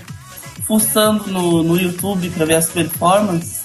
[0.68, 3.62] fuçando no, no YouTube para ver as performances,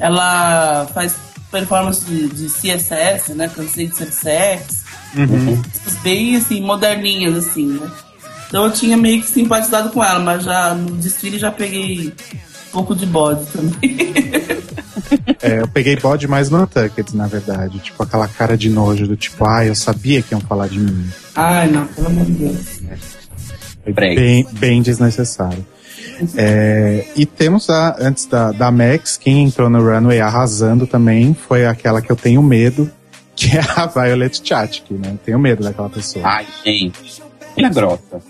[0.00, 1.14] ela faz
[1.52, 3.48] performance de, de CSS, né?
[3.54, 4.84] Cansei de ser sex.
[5.14, 5.62] Uhum.
[6.02, 7.88] Bem assim, moderninhas, assim, né?
[8.48, 12.72] Então eu tinha meio que simpatizado com ela, mas já no desfile já peguei um
[12.72, 14.14] pouco de bode também.
[15.42, 17.78] É, eu peguei bode mais no Untucked, na verdade.
[17.78, 21.06] Tipo, aquela cara de nojo do tipo, ah, eu sabia que iam falar de mim.
[21.34, 22.80] Ai, não, pelo amor de Deus.
[23.84, 25.64] Foi bem, bem desnecessário.
[26.36, 31.66] É, e temos a, antes da, da Max, quem entrou no runway arrasando também foi
[31.66, 32.90] aquela que eu tenho medo,
[33.34, 35.12] que é a Violet Chachki, né?
[35.12, 36.26] Eu tenho medo daquela pessoa.
[36.26, 37.22] Ai, gente.
[37.56, 38.22] Ela é grossa.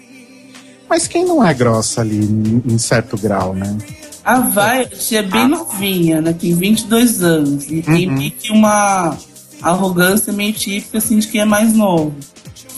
[0.89, 3.77] Mas quem não é grossa ali, em, em certo grau, né?
[4.25, 5.49] A Violet é bem ah.
[5.49, 6.33] novinha, né?
[6.33, 7.71] Tem 22 anos.
[7.71, 8.15] E tem uhum.
[8.15, 9.17] meio que uma
[9.61, 12.15] arrogância meio típica, assim, de quem é mais novo.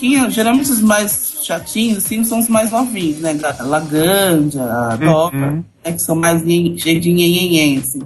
[0.03, 3.39] É, geralmente os mais chatinhos, assim, são os mais novinhos, né?
[3.61, 5.65] Laganja, a Doca, uhum.
[5.85, 5.93] né?
[5.93, 8.01] Que são mais nhenhenhen, assim.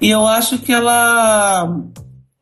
[0.00, 1.80] E eu acho que ela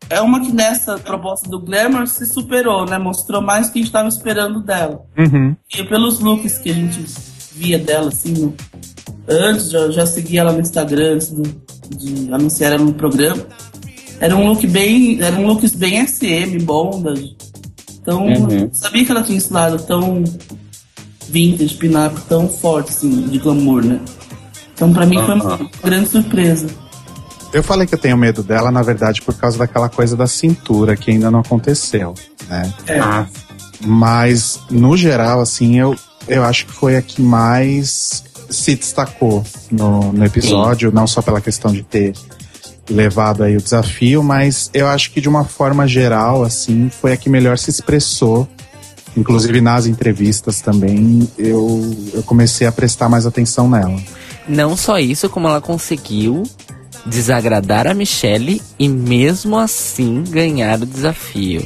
[0.09, 2.99] é uma que nessa proposta do Glamour se superou, né?
[2.99, 5.05] Mostrou mais o que a gente estava esperando dela.
[5.17, 5.55] Uhum.
[5.77, 7.05] E pelos looks que a gente
[7.55, 8.55] via dela, assim, no,
[9.29, 13.47] antes, já, já seguia ela no Instagram antes do, de anunciar ela no programa.
[14.21, 15.21] Era um look bem.
[15.23, 17.37] Era um looks bem SM, bondage.
[18.11, 18.69] Então, uhum.
[18.73, 20.25] sabia que ela tinha esse lado tão
[21.29, 24.01] vintage, pin-up, tão forte, assim, de glamour, né?
[24.75, 25.27] Então, pra mim, uhum.
[25.27, 26.67] foi uma grande surpresa.
[27.53, 30.97] Eu falei que eu tenho medo dela, na verdade, por causa daquela coisa da cintura
[30.97, 32.15] que ainda não aconteceu,
[32.49, 32.73] né?
[32.89, 32.99] É.
[32.99, 33.27] Ah.
[33.81, 35.95] Mas, no geral, assim, eu,
[36.27, 40.95] eu acho que foi a que mais se destacou no, no episódio, Sim.
[40.95, 42.13] não só pela questão de ter
[42.91, 47.17] levado aí o desafio, mas eu acho que de uma forma geral, assim, foi a
[47.17, 48.49] que melhor se expressou.
[49.17, 54.01] Inclusive nas entrevistas também, eu, eu comecei a prestar mais atenção nela.
[54.49, 56.45] Não só isso, como ela conseguiu
[57.07, 61.65] desagradar a Michelle e mesmo assim ganhar o desafio.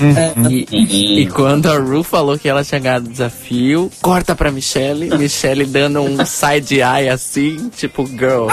[0.00, 0.50] Uhum.
[0.50, 5.16] E, e, quando a Ru falou que ela tinha ganhado o desafio, corta pra Michelle,
[5.18, 8.48] Michelle dando um side eye assim, tipo, girl.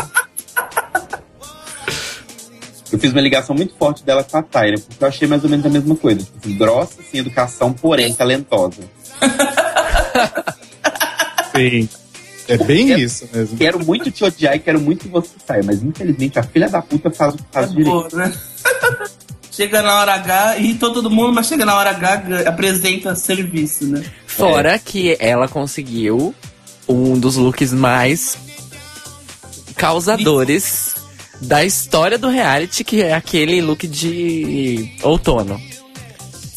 [2.92, 5.50] Eu fiz uma ligação muito forte dela com a Tyra, porque eu achei mais ou
[5.50, 6.20] menos a mesma coisa.
[6.20, 8.82] Tipo, assim, grossa, sem educação, porém talentosa.
[11.56, 11.90] Sim.
[12.48, 13.58] É bem quero, isso mesmo.
[13.58, 16.82] Quero muito te odiar e quero muito que você saia, mas infelizmente a filha da
[16.82, 17.90] puta faz o que faz é direito.
[17.90, 18.34] Boa, né?
[19.52, 24.04] chega na hora H e todo mundo, mas chega na hora H apresenta serviço, né?
[24.26, 24.80] Fora é.
[24.80, 26.34] que ela conseguiu
[26.88, 28.38] um dos looks mais
[29.76, 30.97] causadores
[31.42, 35.62] da história do reality, que é aquele look de outono.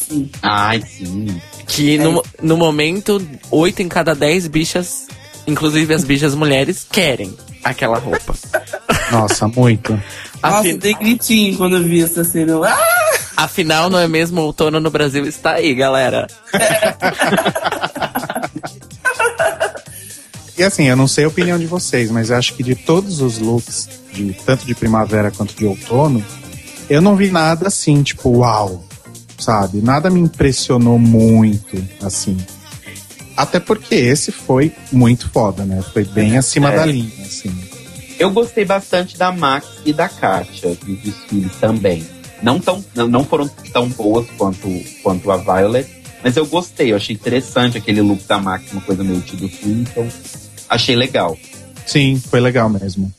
[0.09, 0.31] Sim.
[0.43, 1.41] Ai, sim.
[1.67, 2.03] Que é.
[2.03, 5.07] no, no momento, oito em cada dez bichas,
[5.47, 8.35] inclusive as bichas mulheres, querem aquela roupa.
[9.13, 9.93] Nossa, muito.
[10.43, 10.79] Nossa, Afin...
[10.79, 12.59] dei gritinho quando eu vi essa cena.
[12.67, 13.11] Ah!
[13.37, 15.25] Afinal, não é mesmo outono no Brasil?
[15.25, 16.27] Está aí, galera.
[20.59, 23.23] e assim, eu não sei a opinião de vocês, mas eu acho que de todos
[23.23, 26.25] os looks, de, tanto de primavera quanto de outono,
[26.89, 28.85] eu não vi nada assim, tipo, uau,
[29.39, 29.81] sabe?
[29.81, 32.37] Nada me impressionou muito, assim.
[33.37, 35.83] Até porque esse foi muito foda, né?
[35.93, 36.77] Foi bem acima é.
[36.77, 37.51] da linha, assim.
[38.19, 42.07] Eu gostei bastante da Max e da Katia dos desfiles também.
[42.43, 44.69] Não, tão, não foram tão boas quanto,
[45.03, 45.89] quanto a Violet,
[46.23, 46.93] mas eu gostei.
[46.93, 50.09] Eu achei interessante aquele look da Max, uma coisa meio Tido Swinton.
[50.69, 51.37] Achei legal.
[51.87, 53.13] Sim, foi legal mesmo.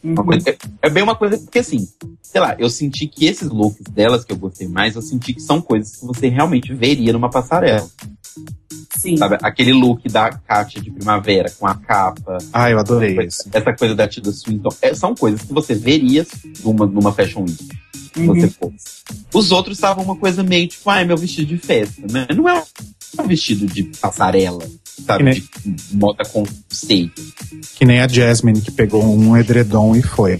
[0.00, 1.88] Coisa, é, é, bem uma coisa, porque assim,
[2.22, 5.40] sei lá, eu senti que esses looks delas que eu gostei mais, eu senti que
[5.40, 7.88] são coisas que você realmente veria numa passarela.
[8.96, 9.16] Sim.
[9.16, 9.38] Sabe?
[9.42, 12.38] Aquele look da Katia de primavera com a capa.
[12.52, 13.50] Ah, eu adorei essa isso.
[13.52, 14.70] Essa coisa da Tilda Swinton.
[14.82, 16.26] É, são coisas que você veria
[16.64, 17.68] numa, numa Fashion Week.
[18.14, 18.26] Se uhum.
[18.26, 19.04] você fosse.
[19.32, 22.02] Os outros estavam uma coisa meio tipo, ah, é meu vestido de festa.
[22.10, 22.26] Né?
[22.34, 22.64] Não é
[23.20, 24.64] um vestido de passarela,
[25.04, 25.24] sabe?
[25.24, 25.34] Nem...
[25.34, 27.22] De moda conceito.
[27.76, 30.38] Que nem a Jasmine, que pegou um edredom e foi.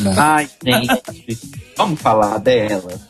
[0.00, 0.14] Né?
[0.16, 1.38] Ai, gente.
[1.76, 3.00] Vamos falar dela.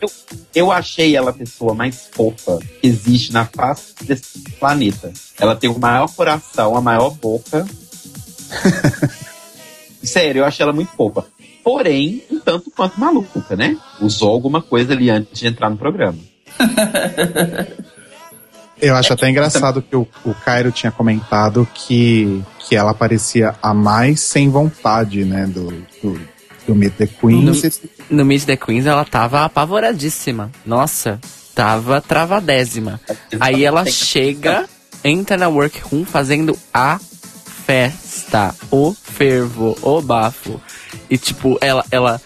[0.00, 0.10] eu,
[0.54, 5.12] eu achei ela a pessoa mais fofa que existe na face desse planeta.
[5.38, 7.66] Ela tem o maior coração, a maior boca.
[10.02, 11.26] Sério, eu achei ela muito fofa.
[11.62, 13.76] Porém, um tanto quanto maluca, né?
[14.00, 16.18] Usou alguma coisa ali antes de entrar no programa.
[18.80, 23.74] Eu acho até engraçado que o, o Cairo tinha comentado que, que ela parecia a
[23.74, 25.70] mais sem vontade, né, do,
[26.02, 26.20] do,
[26.66, 27.80] do Meet the Queens.
[28.10, 30.50] No, no Meet the Queens ela tava apavoradíssima.
[30.64, 31.20] Nossa,
[31.54, 33.00] tava travadésima.
[33.40, 34.68] Aí ela chega,
[35.02, 37.00] entra na workroom fazendo a
[37.66, 40.60] festa, o fervo, o bafo.
[41.10, 42.20] E tipo, ela, ela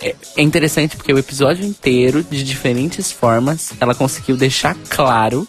[0.00, 5.46] é é interessante porque o episódio inteiro, de diferentes formas, ela conseguiu deixar claro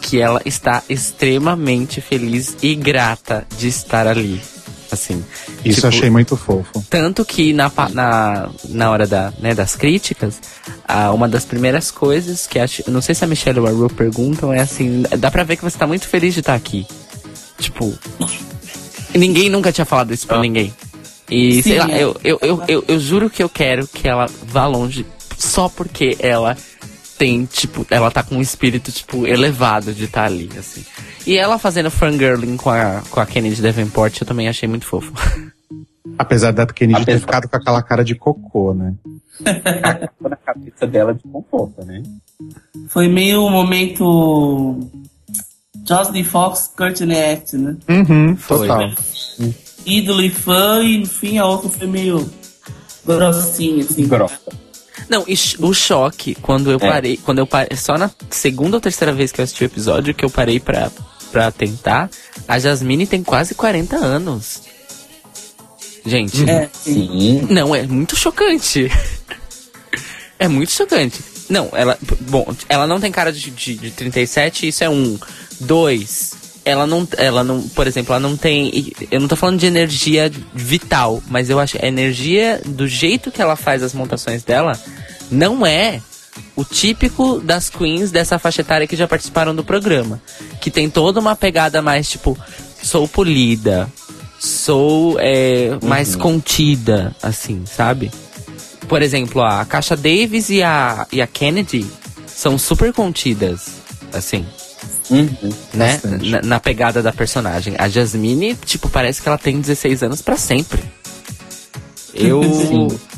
[0.00, 4.40] que ela está extremamente feliz e grata de estar ali.
[4.90, 5.24] Assim.
[5.64, 6.84] Isso Tipo, eu achei muito fofo.
[6.88, 10.40] Tanto que na, na, na hora da, né, das críticas,
[10.86, 12.88] ah, uma das primeiras coisas que acho.
[12.88, 15.64] Não sei se a Michelle ou a Ru perguntam é assim: dá pra ver que
[15.64, 16.86] você tá muito feliz de estar aqui.
[17.58, 17.92] Tipo.
[19.14, 20.72] Ninguém nunca tinha falado isso pra ninguém.
[21.28, 22.02] E sei Sim, lá, é.
[22.02, 25.04] eu, eu, eu, eu, eu juro que eu quero que ela vá longe
[25.36, 26.56] só porque ela
[27.18, 30.84] tem, tipo, ela tá com um espírito, tipo, elevado de estar ali, assim.
[31.26, 35.12] E ela fazendo fangirling com a, com a Kennedy Davenport, eu também achei muito fofo.
[36.18, 38.94] Apesar da Kennedy ter Apesar- ficado com aquela cara de cocô, né?
[40.20, 42.02] Na cabeça dela de conforto, né?
[42.88, 44.78] Foi meio um momento.
[45.86, 47.76] Jocelyn Fox, Courtney Act, né?
[47.88, 48.66] Uhum, Foi.
[48.66, 48.90] total.
[49.84, 52.28] Ídolo e fã, e no fim a outra foi meio
[53.04, 54.06] grossinha, assim.
[54.08, 54.40] Grossa.
[55.08, 56.80] Não, e o choque, quando eu É.
[56.90, 60.14] parei, quando eu parei, só na segunda ou terceira vez que eu assisti o episódio
[60.14, 60.90] que eu parei pra,
[61.30, 62.10] pra tentar,
[62.48, 64.62] a Jasmine tem quase 40 anos.
[66.04, 67.08] Gente, É, sim.
[67.40, 67.46] Sim.
[67.50, 68.90] não, é muito chocante.
[70.38, 71.20] é muito chocante.
[71.48, 75.18] Não, ela, bom, ela não tem cara de, de, de 37, isso é um.
[75.60, 76.34] Dois,
[76.66, 80.28] ela não, ela não, por exemplo, ela não tem, eu não tô falando de energia
[80.52, 84.76] vital, mas eu acho que a energia do jeito que ela faz as montações dela
[85.30, 86.00] não é
[86.56, 90.20] o típico das queens dessa faixa etária que já participaram do programa,
[90.60, 92.36] que tem toda uma pegada mais tipo,
[92.82, 93.88] sou polida,
[94.36, 98.10] sou é, mais contida, assim, sabe?
[98.88, 101.86] Por exemplo, a Caixa Davis e a, e a Kennedy
[102.26, 103.68] são super contidas,
[104.12, 104.44] assim
[105.10, 105.28] Uhum.
[105.72, 106.00] né?
[106.22, 107.74] Na, na pegada da personagem.
[107.78, 110.82] A Jasmine, tipo, parece que ela tem 16 anos pra sempre.
[112.14, 112.40] Eu.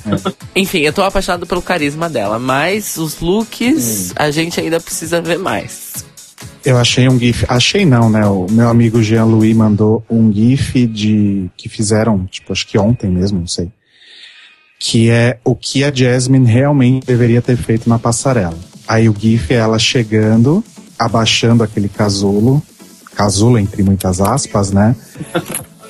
[0.55, 5.39] Enfim, eu tô apaixonado pelo carisma dela, mas os looks a gente ainda precisa ver
[5.39, 6.05] mais.
[6.65, 7.45] Eu achei um GIF.
[7.49, 8.27] Achei não, né?
[8.27, 11.49] O meu amigo Jean-Louis mandou um GIF de.
[11.57, 13.71] que fizeram, tipo, acho que ontem mesmo, não sei.
[14.79, 18.59] Que é o que a Jasmine realmente deveria ter feito na passarela.
[18.87, 20.65] Aí o GIF é ela chegando,
[20.99, 22.63] abaixando aquele casulo.
[23.15, 24.95] Casulo, entre muitas aspas, né?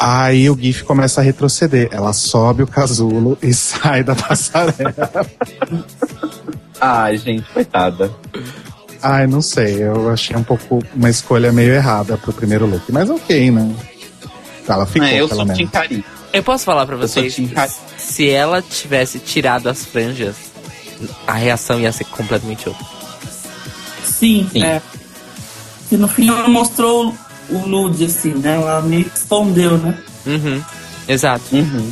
[0.00, 1.88] Aí o GIF começa a retroceder.
[1.92, 4.94] Ela sobe o casulo e sai da passarela.
[6.80, 8.10] Ai, gente, coitada.
[9.02, 9.82] Ai, não sei.
[9.82, 12.90] Eu achei um pouco uma escolha meio errada pro primeiro look.
[12.92, 13.74] Mas ok, né?
[14.68, 15.58] Ela ficou, É, eu pelo sou menos.
[15.58, 16.04] Tim Cari.
[16.32, 17.36] Eu posso falar pra vocês,
[17.96, 20.36] se ela tivesse tirado as franjas,
[21.26, 22.84] a reação ia ser completamente outra.
[24.04, 24.62] Sim, Sim.
[24.62, 24.82] é.
[25.88, 27.14] Que no fim ela mostrou
[27.48, 28.56] o nude, assim, né?
[28.56, 29.98] Ela meio que escondeu, né?
[30.26, 30.62] Uhum.
[31.08, 31.56] Exato.
[31.56, 31.90] Uhum.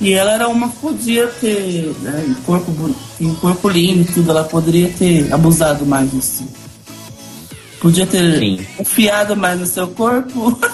[0.00, 4.30] E ela era uma que podia ter, né, em corpo, em corpo lindo e tudo,
[4.30, 6.46] ela poderia ter abusado mais disso.
[7.80, 8.66] Podia ter Sim.
[8.76, 10.58] confiado mais no seu corpo.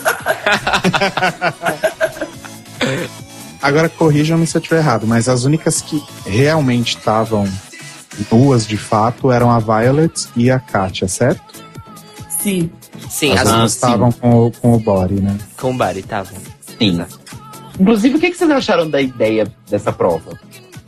[3.60, 7.46] Agora corrijam-me se eu estiver errado, mas as únicas que realmente estavam
[8.30, 11.62] nuas de fato eram a Violet e a Katia, certo?
[12.42, 12.70] Sim.
[13.08, 15.36] Sim, As as duas estavam com, o- com o body, né?
[15.58, 16.38] com o Bari estavam.
[16.78, 17.04] Sim.
[17.78, 20.38] Inclusive, o que, que vocês acharam da ideia dessa prova?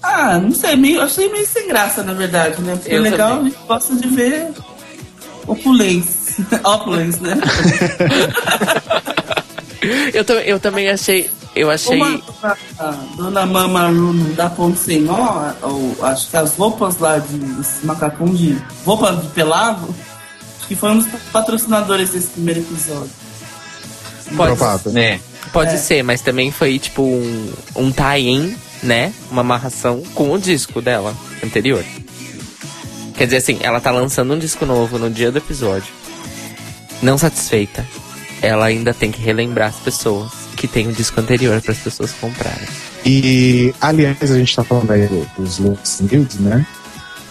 [0.03, 2.77] Ah, não sei, meio, achei meio sem graça, na verdade, né?
[2.77, 3.53] Porque Eu é legal, também.
[3.53, 4.49] a gente gosta de ver
[5.47, 6.47] opulência.
[6.65, 7.41] opulência, né?
[10.15, 11.29] Eu, tam- eu também achei.
[11.57, 11.99] Eu achei.
[11.99, 13.91] Como a, a dona Mama
[14.57, 17.37] ponto sem nó, ou, acho que as roupas lá de
[17.85, 19.93] macacão de roupa de pelado,
[20.73, 23.11] que foi um dos patrocinadores desse primeiro episódio.
[24.35, 24.93] Pode, Provável.
[24.93, 25.21] Né?
[25.53, 25.77] pode É.
[25.77, 29.13] ser, mas também foi tipo um, um tie-in, né?
[29.31, 31.85] Uma amarração com o disco dela anterior.
[33.15, 35.93] Quer dizer assim, ela tá lançando um disco novo no dia do episódio.
[37.03, 37.87] Não satisfeita,
[38.40, 42.13] ela ainda tem que relembrar as pessoas que tem o disco anterior para as pessoas
[42.13, 42.67] comprarem.
[43.05, 46.67] E, aliás, a gente tá falando aí dos looks nudes, né?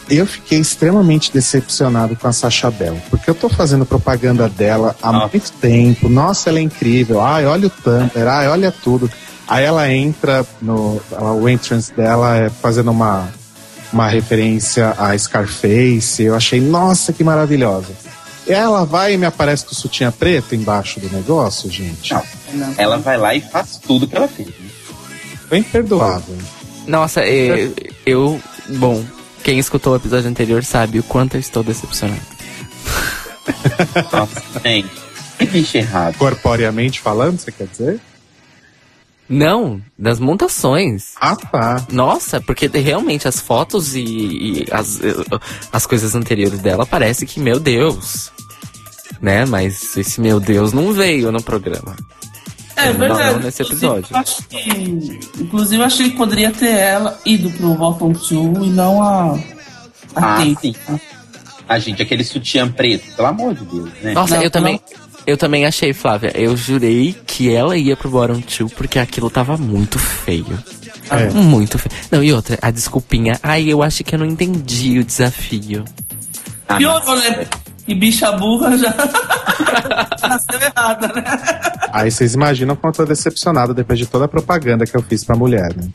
[0.09, 5.11] Eu fiquei extremamente decepcionado com a Sasha Bell, porque eu tô fazendo propaganda dela há
[5.11, 5.29] Nossa.
[5.31, 6.09] muito tempo.
[6.09, 7.21] Nossa, ela é incrível.
[7.21, 9.09] Ai, olha o Tumblr, ai, olha tudo.
[9.47, 11.01] Aí ela entra no.
[11.11, 13.29] ela- o entrance dela é fazendo uma,
[13.91, 16.23] uma referência a Scarface.
[16.23, 17.89] Eu achei, nossa, que maravilhosa.
[18.47, 22.13] E ela vai e me aparece com o sutiã preto embaixo do negócio, gente.
[22.13, 22.23] Não.
[22.53, 22.73] Não.
[22.77, 24.47] Ela vai lá e faz tudo que ela fez.
[24.49, 24.53] né?
[25.47, 26.35] Foi imperdoável.
[26.87, 27.73] Nossa, eu,
[28.05, 28.41] eu.
[28.69, 29.03] Bom,
[29.43, 32.21] quem escutou o episódio anterior sabe o quanto eu estou decepcionado.
[34.11, 34.89] Nossa, gente.
[35.37, 36.17] Que bicho errado.
[36.17, 37.99] Corporeamente falando, você quer dizer?
[39.27, 41.13] Não, das montações.
[41.19, 41.87] Ah, tá.
[41.89, 44.99] Nossa, porque realmente as fotos e, e as,
[45.71, 48.29] as coisas anteriores dela parece que, meu Deus.
[49.21, 49.45] Né?
[49.45, 51.95] Mas esse meu Deus não veio no programa.
[52.83, 53.33] É verdade.
[53.33, 54.05] não nesse episódio.
[54.09, 58.63] Inclusive, eu acho que, inclusive, eu achei que poderia ter ela ido pro Welcome to
[58.63, 59.33] e não a.
[60.15, 60.57] A Ah, Tate.
[60.61, 60.75] sim.
[61.69, 64.11] A gente, aquele sutiã preto, pelo amor de Deus, né?
[64.13, 64.79] Nossa, Não, eu também.
[65.25, 66.31] Eu também achei, Flávia.
[66.35, 70.57] Eu jurei que ela ia pro Bottom 2 porque aquilo tava muito feio.
[71.09, 71.29] É.
[71.29, 71.93] Muito feio.
[72.11, 73.39] Não, e outra, a desculpinha.
[73.43, 75.85] Ai, eu acho que eu não entendi o desafio.
[76.67, 77.45] Ah, Piorou, né?
[77.87, 78.93] E bicha burra já
[80.27, 81.23] nasceu errada, né?
[81.91, 85.23] Aí vocês imaginam como eu tô decepcionado depois de toda a propaganda que eu fiz
[85.23, 85.89] pra mulher, né?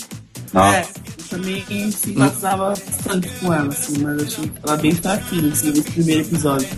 [0.53, 0.77] Nossa.
[0.77, 5.71] É, eu também simpatizava bastante com ela, assim, mas eu achei ela bem fraquinha, assim,
[5.71, 6.69] nesse primeiro episódio.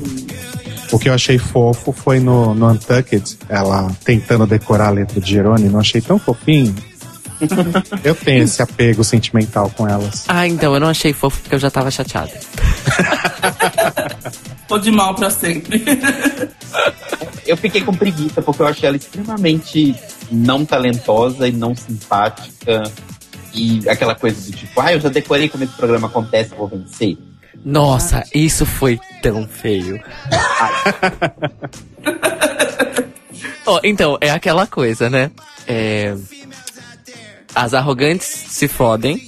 [0.90, 5.30] O que eu achei fofo foi no, no Untucked, ela tentando decorar a letra de
[5.30, 6.74] Jerônimo, não achei tão fofinho.
[8.04, 10.24] Eu tenho esse apego sentimental com elas.
[10.28, 12.32] Ah, então eu não achei fofo porque eu já tava chateada.
[14.66, 15.82] Tô de mal pra sempre.
[17.46, 19.94] Eu fiquei com preguiça, porque eu achei ela extremamente
[20.30, 22.82] não talentosa e não simpática.
[23.54, 26.68] E aquela coisa do tipo, ah, eu já decorei como esse programa acontece, eu vou
[26.68, 27.16] vencer.
[27.64, 30.00] Nossa, isso foi tão feio.
[33.66, 35.30] Ó, então, é aquela coisa, né?
[35.66, 36.14] É,
[37.58, 39.20] As arrogantes se fodem.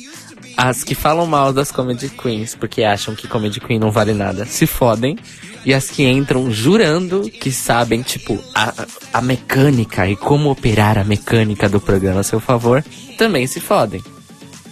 [0.57, 4.47] As que falam mal das comedy queens, porque acham que comedy queen não vale nada,
[4.47, 5.19] se fodem.
[5.67, 11.03] E as que entram jurando que sabem, tipo, a, a mecânica e como operar a
[11.03, 12.85] mecânica do programa a seu favor,
[13.19, 14.01] também se fodem.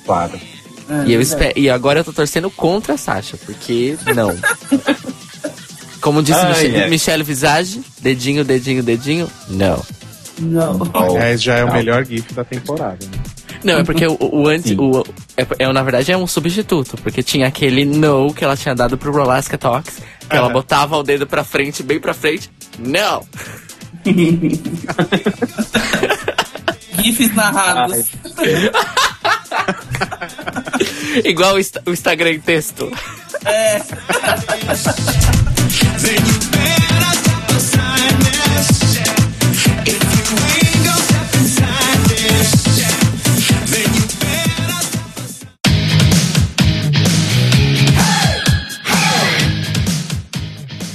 [0.06, 0.38] Claro.
[1.04, 4.38] E, eu espero, e agora eu tô torcendo contra a Sasha, porque não.
[6.00, 6.90] Como disse Ai, Michelle, ai.
[6.90, 9.84] Michelle Visage, dedinho, dedinho, dedinho, não.
[10.38, 10.78] Não.
[10.94, 13.04] Oh, É, já é o melhor GIF da temporada.
[13.04, 13.27] Né?
[13.64, 14.76] Não, é porque o, o antes.
[14.78, 15.04] O,
[15.36, 18.96] é, é, na verdade, é um substituto, porque tinha aquele no que ela tinha dado
[18.96, 19.98] pro Rolaska Talks,
[20.28, 22.50] que ela botava o dedo pra frente, bem pra frente.
[22.78, 23.26] Não!
[27.02, 28.06] GIFs narrados.
[31.24, 32.90] Igual o, o Instagram em texto.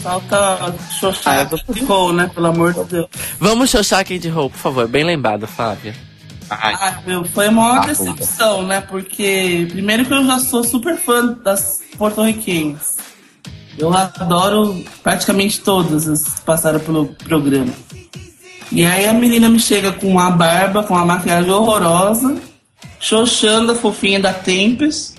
[0.04, 2.30] Falta Ah, xoxar eu tô- ficou, né?
[2.34, 3.08] Pelo amor de Deus.
[3.40, 4.88] Vamos xoxar Kid Hope, por favor.
[4.88, 5.96] Bem lembrado, Flávia.
[6.50, 8.82] Ai, Ah, meu, foi a maior Ah, decepção, né?
[8.82, 12.98] Porque, primeiro que eu já sou super fã das porto-riquenhas.
[13.80, 17.72] Eu adoro praticamente todas as que passaram pelo programa.
[18.72, 22.36] E aí a menina me chega com a barba, com a maquiagem horrorosa,
[23.00, 25.14] xoxando a fofinha da Tempest.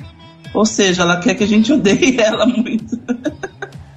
[0.53, 2.97] Ou seja, ela quer que a gente odeie ela muito.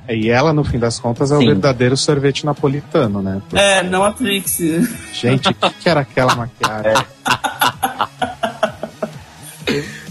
[0.09, 1.47] E ela, no fim das contas, é o Sim.
[1.47, 3.41] verdadeiro sorvete napolitano, né?
[3.49, 4.87] Porque, É, não a Trixie.
[5.13, 6.93] Gente, o que, que era aquela maquiagem?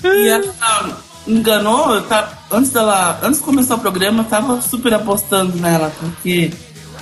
[0.04, 3.18] E ela enganou, eu tá, antes dela.
[3.22, 6.52] Antes de começar o programa, eu tava super apostando nela, porque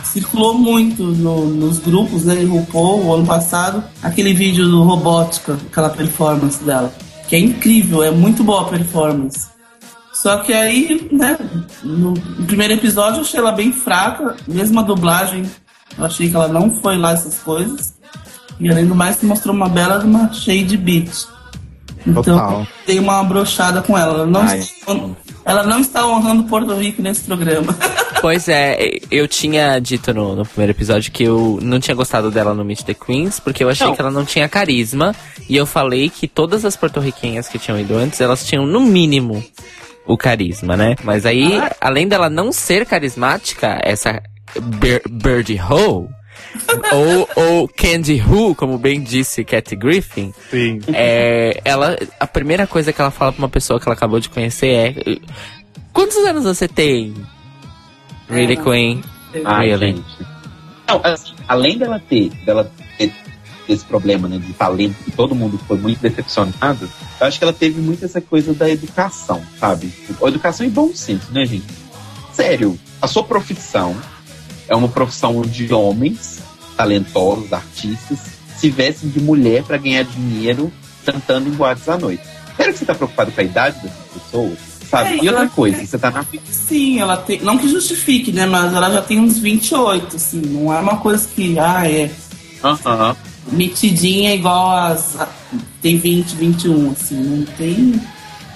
[0.05, 5.59] circulou muito no- nos grupos, né, de RuPaul, o ano passado, aquele vídeo do Robótica,
[5.70, 6.92] aquela performance dela.
[7.28, 9.49] Que é incrível, é muito boa a performance.
[10.15, 11.37] Só que aí, né,
[11.83, 12.15] no
[12.47, 15.45] primeiro episódio eu achei ela bem fraca, mesmo a dublagem,
[15.99, 17.95] eu achei que ela não foi lá essas coisas.
[18.61, 21.27] E além do mais, mostrou uma bela de uma shade beat.
[22.07, 22.67] Então, Total.
[22.87, 24.15] dei uma brochada com ela.
[24.15, 24.59] Ela não, Ai.
[24.59, 24.93] está,
[25.45, 27.77] ela não está honrando Porto Rico nesse programa.
[28.21, 28.79] Pois é,
[29.11, 32.81] eu tinha dito no, no primeiro episódio que eu não tinha gostado dela no Meet
[32.81, 33.95] the Queens, porque eu achei Não.
[33.95, 35.15] que ela não tinha carisma.
[35.47, 39.45] E eu falei que todas as porto-riquenhas que tinham ido antes, elas tinham no mínimo
[40.07, 40.97] o carisma, né?
[41.03, 44.23] Mas aí, além dela não ser carismática, essa
[44.61, 46.09] Bir Birdie Ho,
[46.93, 50.81] ou, ou Candy Who, como bem disse Kathy Griffin, Sim.
[50.93, 54.29] é, ela, a primeira coisa que ela fala pra uma pessoa que ela acabou de
[54.29, 54.95] conhecer é:
[55.93, 57.15] Quantos anos você tem?
[58.29, 59.03] Really, Queen?
[59.45, 59.87] Ai, Really?
[59.97, 60.27] gente.
[60.89, 63.13] Não, assim, além dela ter, dela ter
[63.69, 66.91] esse problema né, de talento, que todo mundo foi muito decepcionado,
[67.21, 69.93] eu acho que ela teve muito essa coisa da educação, sabe?
[70.23, 71.67] A educação e bom senso, né, gente?
[72.33, 73.97] Sério, a sua profissão
[74.69, 76.41] é uma profissão de homens
[76.77, 78.19] talentosos, artistas,
[78.57, 80.73] se vestem de mulher para ganhar dinheiro
[81.05, 82.23] cantando em boates à noite.
[82.57, 84.59] Sério que você tá preocupado com a idade dessas pessoas?
[84.89, 85.19] Sabe?
[85.19, 87.41] É, e outra coisa, você tá na Sim, ela tem.
[87.41, 88.47] Não que justifique, né?
[88.47, 90.41] Mas ela já tem uns 28, assim.
[90.41, 91.59] Não é uma coisa que.
[91.59, 92.11] Ah, é.
[92.62, 93.17] Aham.
[93.53, 95.16] Metidinha igual as.
[95.80, 98.01] Tem 20, 21, assim, não tem.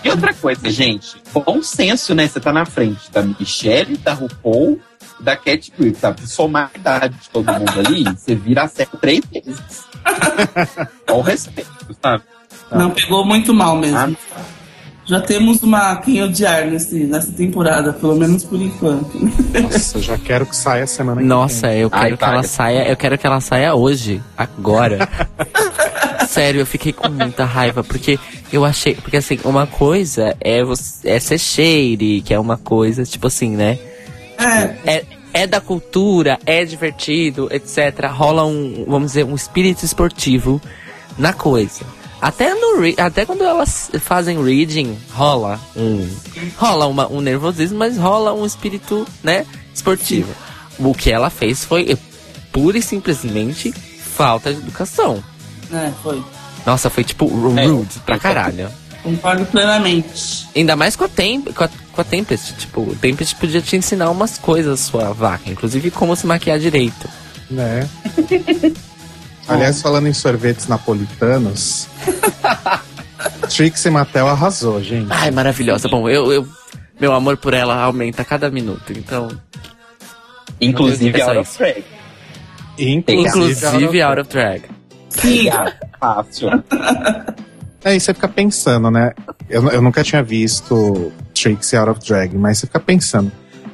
[0.05, 2.29] E outra coisa, gente, bom senso, né?
[2.29, 4.81] Você tá na frente da Michelle, da RuPaul,
[5.21, 6.15] da Cat tá?
[6.25, 9.85] Somar a idade de todo mundo ali, você vira a série três vezes.
[11.07, 12.23] Com respeito, sabe?
[12.71, 14.17] Não, pegou muito mal mesmo.
[14.37, 14.58] Ah.
[15.09, 19.19] Já temos uma quem odiar nesse, nessa temporada, pelo menos por enquanto.
[19.63, 22.97] Nossa, já quero que saia semana que Nossa, eu quero Ai, que ela saia, eu
[22.97, 25.09] quero que ela saia hoje, agora.
[26.29, 28.19] Sério, eu fiquei com muita raiva, porque
[28.53, 28.97] eu achei.
[28.97, 33.57] Porque assim, uma coisa é, você, é ser shady, que é uma coisa, tipo assim,
[33.57, 33.79] né?
[34.39, 34.93] É.
[34.97, 35.05] é.
[35.31, 38.11] É da cultura, é divertido, etc.
[38.11, 40.61] Rola um, vamos dizer, um espírito esportivo
[41.19, 41.85] na coisa.
[42.21, 46.09] Até, no, até quando elas fazem reading, rola um.
[46.57, 50.33] Rola uma, um nervosismo, mas rola um espírito, né, esportivo.
[50.77, 50.85] Sim.
[50.85, 51.97] O que ela fez foi
[52.53, 55.23] pura e simplesmente falta de educação.
[55.73, 56.23] É, foi.
[56.67, 57.67] Nossa, foi tipo é.
[57.67, 58.69] rude é, pra caralho.
[59.03, 60.49] Concordo plenamente.
[60.57, 62.55] Ainda mais com a, Temp com a, com a Tempest.
[62.55, 65.49] Tipo, o Tempest podia te ensinar umas coisas, sua vaca.
[65.51, 67.09] Inclusive como se maquiar direito.
[67.49, 67.89] Né?
[69.49, 71.89] Aliás, falando em sorvetes napolitanos,
[73.49, 75.09] Trixie Mattel arrasou, gente.
[75.11, 75.89] Ai, maravilhosa.
[75.89, 76.49] Bom, eu, eu,
[77.01, 79.29] meu amor por ela aumenta a cada minuto, então.
[80.61, 81.85] Inclusive Out of Drag.
[82.79, 84.63] Inclusive, Out of Drag.
[85.09, 85.49] Sim.
[85.99, 86.51] Fácil.
[87.85, 89.13] É, e você fica pensando, né?
[89.49, 93.31] Eu, eu nunca tinha visto Trixie Out of Drag, mas você fica pensando.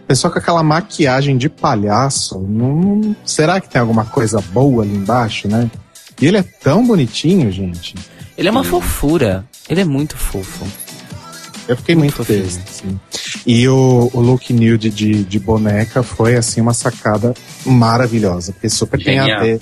[0.07, 5.49] Pessoa com aquela maquiagem de palhaço, não, será que tem alguma coisa boa ali embaixo,
[5.49, 5.71] né?
[6.21, 7.95] E ele é tão bonitinho, gente.
[8.37, 9.45] Ele é uma fofura.
[9.69, 10.67] Ele é muito fofo.
[11.67, 12.59] Eu fiquei muito, muito feliz.
[12.59, 13.01] Assim.
[13.47, 17.33] E o, o look nude de, de boneca foi, assim, uma sacada
[17.65, 18.53] maravilhosa.
[18.53, 19.25] Porque super Genial.
[19.25, 19.61] tem a ver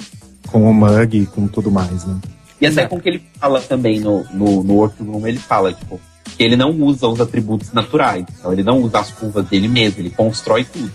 [0.49, 2.19] com o mug e com tudo mais, né?
[2.61, 6.01] E até com o que ele fala também no, no, no Workroom, ele fala, tipo,
[6.25, 8.25] que ele não usa os atributos naturais.
[8.39, 10.91] Então ele não usa as curvas dele mesmo, ele constrói tudo.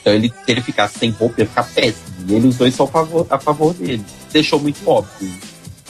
[0.00, 2.04] Então ele, se ele ficasse sem roupa, ia ficar péssimo.
[2.28, 4.04] E ele usou isso a favor, a favor dele.
[4.32, 5.30] Deixou muito óbvio.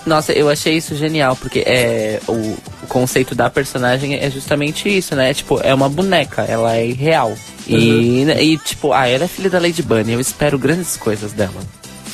[0.07, 5.17] Nossa, eu achei isso genial, porque é, o, o, conceito da personagem é justamente isso,
[5.17, 5.33] né?
[5.33, 7.31] Tipo, é uma boneca, ela é real.
[7.31, 7.37] Uhum.
[7.67, 11.59] E, e, tipo, ah, ela é filha da Lady Bunny, eu espero grandes coisas dela.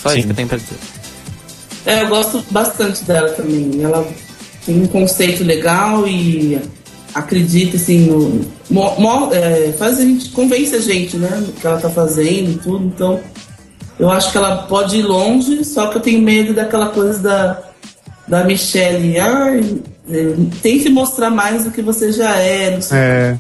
[0.00, 0.18] Só Sim.
[0.18, 0.78] isso que eu tenho pra dizer.
[1.84, 3.82] É, eu gosto bastante dela também.
[3.82, 4.06] Ela
[4.70, 6.60] um conceito legal e
[7.14, 8.40] acredita assim no.
[8.70, 11.28] Mo, mo, é, faz a gente, convence a gente, né?
[11.28, 12.84] Do que ela tá fazendo e tudo.
[12.84, 13.20] Então,
[13.98, 17.62] eu acho que ela pode ir longe, só que eu tenho medo daquela coisa da,
[18.26, 19.18] da Michelle.
[19.18, 22.70] Ai, é, tente mostrar mais do que você já é.
[22.70, 23.38] Não é.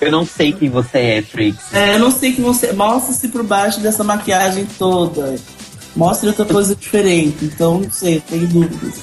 [0.00, 1.72] Eu não sei quem você é, Trix.
[1.72, 2.72] É, eu não sei quem você.
[2.72, 5.36] Mostra-se por baixo dessa maquiagem toda
[5.94, 7.44] mostre outra coisa diferente.
[7.44, 8.94] Então, não sei, tenho dúvidas.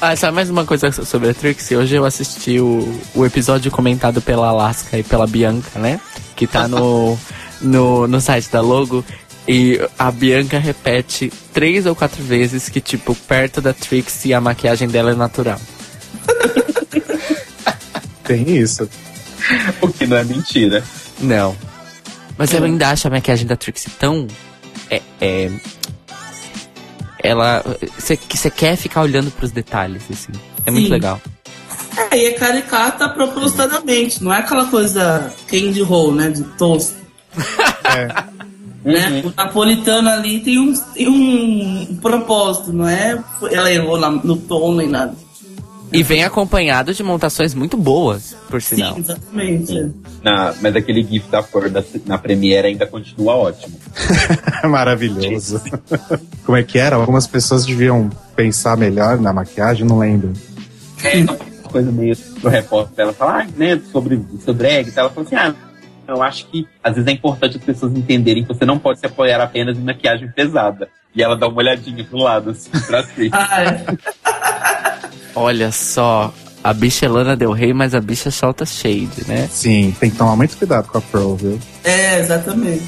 [0.00, 1.76] Ah, sabe mais uma coisa sobre a Trixie?
[1.76, 6.00] Hoje eu assisti o, o episódio comentado pela Alaska e pela Bianca, né?
[6.36, 7.18] Que tá no,
[7.60, 9.04] no, no site da Logo.
[9.46, 14.88] E a Bianca repete três ou quatro vezes que, tipo, perto da Trixie a maquiagem
[14.88, 15.60] dela é natural.
[18.22, 18.88] Tem isso.
[19.80, 20.84] O que não é mentira.
[21.20, 21.56] Não.
[22.38, 24.26] Mas eu ainda acho a maquiagem da Trixie tão.
[24.88, 25.50] É, é,
[27.22, 27.64] ela.
[27.98, 30.32] Você quer ficar olhando para os detalhes, assim.
[30.66, 30.78] É Sim.
[30.78, 31.20] muito legal.
[32.10, 36.30] É, e é caricata propositadamente, não é aquela coisa candy roll, né?
[36.30, 36.94] De toast.
[37.84, 38.32] é.
[38.84, 39.22] Né?
[39.24, 39.30] Uhum.
[39.30, 43.22] O napolitano ali tem um, tem um propósito, não é?
[43.50, 45.14] Ela errou no tom nem nada.
[45.92, 48.94] E vem acompanhado de montações muito boas, por sinal.
[48.94, 49.92] Sim, exatamente.
[50.22, 53.78] Na, mas aquele GIF da cor da, na Premiere ainda continua ótimo.
[54.64, 55.60] Maravilhoso.
[56.44, 56.96] Como é que era?
[56.96, 60.32] Algumas pessoas deviam pensar melhor na maquiagem, não lembro.
[61.04, 61.36] É, uma
[61.70, 65.04] coisa meio pro repórter ela falar, ah, né, sobre o seu drag e tal.
[65.04, 65.54] Ela falou assim, ah,
[66.06, 69.06] eu acho que às vezes é importante as pessoas entenderem que você não pode se
[69.06, 70.88] apoiar apenas em maquiagem pesada.
[71.14, 73.34] E ela dá uma olhadinha pro lado, assim, pra frente.
[75.34, 79.48] Olha só, a bicha é Lana Del Rey, mas a bicha solta shade, né?
[79.50, 81.58] Sim, tem que tomar muito cuidado com a Pearl, viu?
[81.82, 82.84] É, exatamente.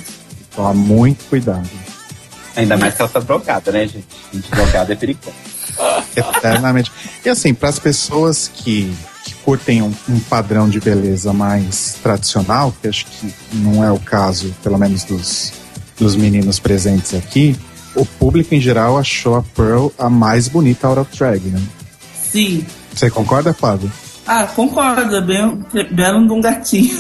[0.55, 1.69] Tomar muito cuidado.
[2.57, 4.07] Ainda mais que ela tá drogada, né, gente?
[4.33, 5.35] Gente drogada é perigoso.
[6.15, 6.93] Eternamente.
[7.25, 12.73] E assim, para as pessoas que, que curtem um, um, padrão de beleza mais tradicional,
[12.81, 15.53] que acho que não é o caso, pelo menos dos,
[15.99, 17.57] dos meninos presentes aqui,
[17.97, 21.61] o público em geral achou a Pearl a mais bonita out of drag, né?
[22.35, 22.67] Sim.
[22.93, 23.89] Você concorda, Flávio?
[24.27, 25.15] Ah, concordo.
[25.15, 26.91] É bem, belo de um gatinho.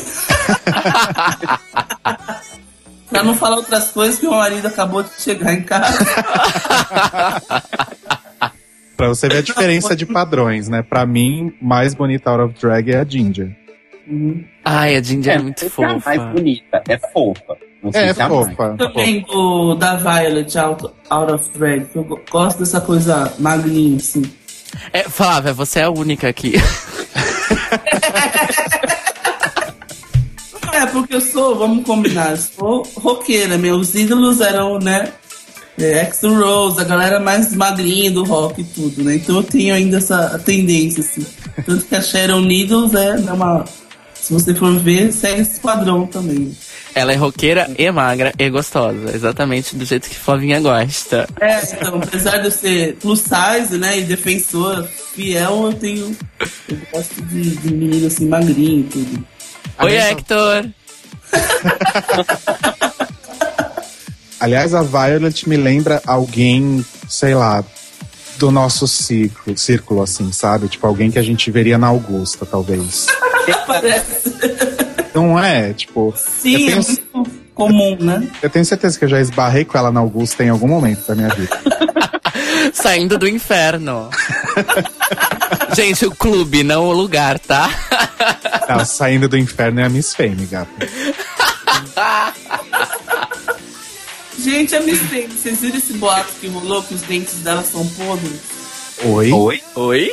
[3.10, 5.98] pra não falar outras coisas que o marido acabou de chegar em casa.
[8.96, 10.80] Pra você ver a diferença de padrões, né?
[10.80, 13.50] Pra mim, mais bonita out of drag é a Ginger.
[14.06, 14.44] Uhum.
[14.64, 15.88] Ai, a Ginger é, muito é fofa.
[15.88, 17.56] a mais bonita, é fofa.
[17.82, 18.28] Não sei É mais.
[18.28, 18.76] fofa.
[18.78, 23.96] Também do, da Violet out, out of Drag, que eu go- gosto dessa coisa magrinha,
[23.96, 24.22] assim.
[24.92, 26.54] É, Flávia, você é a única aqui.
[30.72, 33.56] É, porque eu sou, vamos combinar, sou roqueira.
[33.56, 35.12] Meus ídolos eram, né?
[35.78, 39.16] É, Rose, a galera mais magrinha do rock e tudo, né?
[39.16, 41.26] Então eu tenho ainda essa tendência, assim.
[41.64, 43.64] Tanto que a Sharon Needles é uma.
[44.14, 46.56] Se você for ver, segue esse padrão também.
[46.94, 49.14] Ela é roqueira e magra e gostosa.
[49.14, 51.28] Exatamente do jeito que Flavinha gosta.
[51.40, 56.16] É, então, apesar de eu ser plus size, né, e defensora fiel, eu tenho.
[56.68, 59.26] Eu gosto de, de menino assim, magrinho e tudo.
[59.80, 60.66] Oi, Hector!
[64.38, 67.64] Aliás, a Violet me lembra alguém, sei lá,
[68.38, 70.68] do nosso círculo, círculo, assim, sabe?
[70.68, 73.06] Tipo, alguém que a gente veria na Augusta, talvez.
[73.66, 74.73] Parece.
[75.14, 75.72] Não é?
[75.72, 78.28] Tipo, Sim, é penso- muito comum, né?
[78.42, 81.14] eu tenho certeza que eu já esbarrei com ela na Augusta em algum momento da
[81.14, 81.56] minha vida.
[82.74, 84.10] Saindo do inferno.
[85.76, 87.68] Gente, o clube, não o lugar, tá?
[88.68, 90.70] Ela saindo do inferno é a Miss Fame, gata.
[94.38, 97.86] Gente, a Miss Fame, vocês viram esse boato que rolou que os dentes dela são
[97.86, 98.40] podres?
[99.04, 99.32] Oi?
[99.32, 99.62] Oi?
[99.74, 100.10] Oi?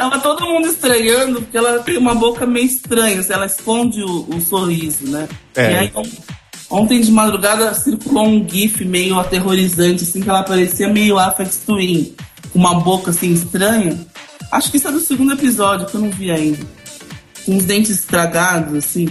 [0.00, 4.26] Tava todo mundo estranhando, porque ela tem uma boca meio estranha, assim, ela esconde o,
[4.34, 5.28] o sorriso, né?
[5.54, 5.72] É.
[5.72, 6.06] E aí, on-
[6.70, 12.14] ontem de madrugada circulou um gif meio aterrorizante, assim, que ela parecia meio Afex Twin,
[12.52, 13.98] com uma boca assim estranha.
[14.50, 16.64] Acho que isso é do segundo episódio, que eu não vi ainda.
[17.44, 19.06] Com os dentes estragados, assim.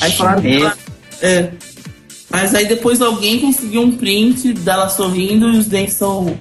[0.00, 0.76] Aí falaram que ela,
[1.20, 1.50] É.
[2.30, 6.34] Mas aí depois alguém conseguiu um print dela sorrindo e os dentes são,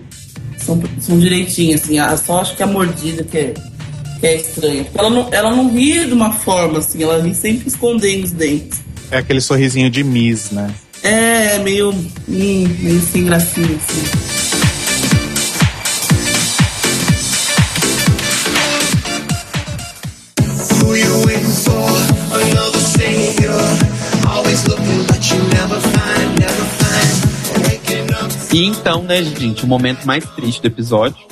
[0.57, 1.99] são, são direitinhos, assim.
[1.99, 3.53] Ah, Só acho que a mordida que é,
[4.22, 4.86] é estranha.
[4.93, 8.82] Ela não, ela não ri de uma forma, assim, ela ri sempre escondendo os dentes.
[9.09, 10.74] É aquele sorrisinho de Miss, né?
[11.03, 14.41] É, meio, hum, meio sem gracinha, assim.
[28.53, 31.26] E então, né, gente, o momento mais triste do episódio,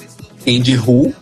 [0.47, 1.13] Andy Hu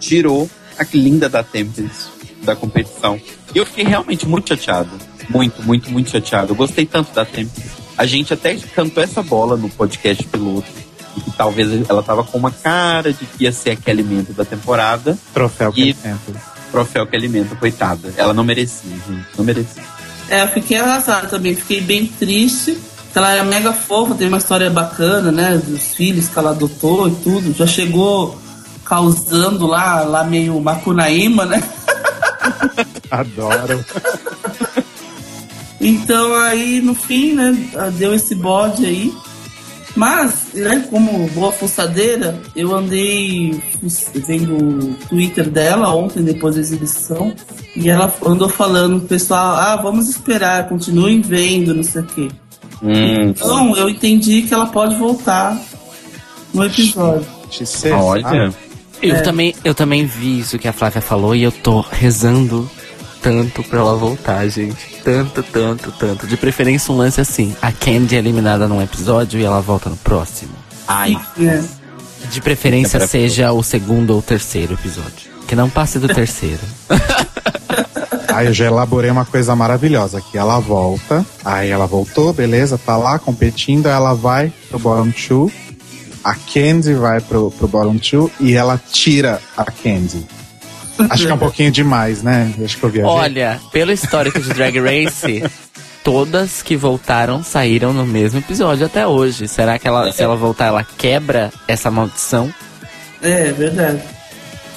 [0.00, 0.48] tirou
[0.78, 3.20] a linda da Tempest da competição.
[3.54, 4.90] E eu fiquei realmente muito chateado.
[5.28, 6.52] Muito, muito, muito chateado.
[6.52, 7.68] Eu gostei tanto da Tempest.
[7.98, 10.68] A gente até cantou essa bola no podcast piloto.
[11.16, 14.44] E que talvez ela tava com uma cara de que ia ser aquele elemento da
[14.44, 15.18] temporada.
[15.32, 16.32] Troféu que ele tenta.
[16.70, 18.12] Troféu que alimenta, coitada.
[18.16, 19.26] Ela não merecia, gente.
[19.36, 19.82] Não merecia.
[20.28, 22.76] É, eu fiquei arrasada também, fiquei bem triste.
[23.14, 25.56] Ela era mega fofa, tem uma história bacana, né?
[25.56, 27.54] Dos filhos que ela adotou e tudo.
[27.54, 28.38] Já chegou
[28.86, 31.62] causando lá, lá meio Macunaíma, né?
[33.10, 33.84] Adoro.
[35.80, 37.54] Então aí no fim, né,
[37.98, 39.12] deu esse bode aí.
[39.94, 43.58] Mas, né, como boa fuçadeira, eu andei
[44.26, 44.54] vendo
[44.90, 47.32] o Twitter dela ontem, depois da exibição,
[47.74, 52.28] e ela andou falando pro pessoal, ah, vamos esperar, continuem vendo, não sei o quê.
[52.82, 55.58] Hum, Então eu entendi que ela pode voltar
[56.52, 57.26] no episódio.
[57.94, 58.52] Olha.
[59.02, 59.20] Eu, É.
[59.20, 62.68] também, eu também vi isso que a Flávia falou e eu tô rezando
[63.22, 65.00] tanto pra ela voltar, gente.
[65.04, 66.26] Tanto, tanto, tanto.
[66.26, 67.54] De preferência um lance assim.
[67.60, 70.52] A Candy é eliminada num episódio e ela volta no próximo.
[70.86, 71.62] Ai, É.
[72.30, 75.30] De preferência É seja o segundo ou terceiro episódio.
[75.46, 76.60] Que não passe do terceiro.
[78.34, 82.94] Aí eu já elaborei uma coisa maravilhosa, que ela volta, aí ela voltou, beleza, tá
[82.94, 85.50] lá competindo, aí ela vai pro bottom two,
[86.26, 90.26] a Candy vai pro, pro bottom two e ela tira a Candy.
[91.08, 92.52] Acho que é um pouquinho demais, né?
[92.64, 93.12] Acho que eu viajei.
[93.12, 95.44] Olha, pelo histórico de Drag Race,
[96.02, 99.46] todas que voltaram saíram no mesmo episódio até hoje.
[99.46, 102.52] Será que ela, se ela voltar, ela quebra essa maldição?
[103.22, 104.02] É, verdade.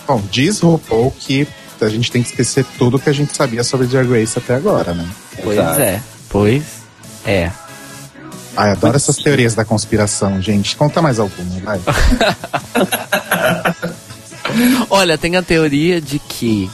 [0.05, 1.47] Bom, diz RuPaul que
[1.81, 4.93] a gente tem que esquecer tudo que a gente sabia sobre Drag Race até agora,
[4.93, 5.07] né?
[5.43, 5.81] Pois Exato.
[5.81, 6.01] é.
[6.29, 6.63] Pois
[7.25, 7.51] é.
[8.61, 10.75] Ai, adoro essas teorias da conspiração, gente.
[10.75, 11.79] Conta mais alguma, vai.
[14.89, 16.69] Olha, tem a teoria de que.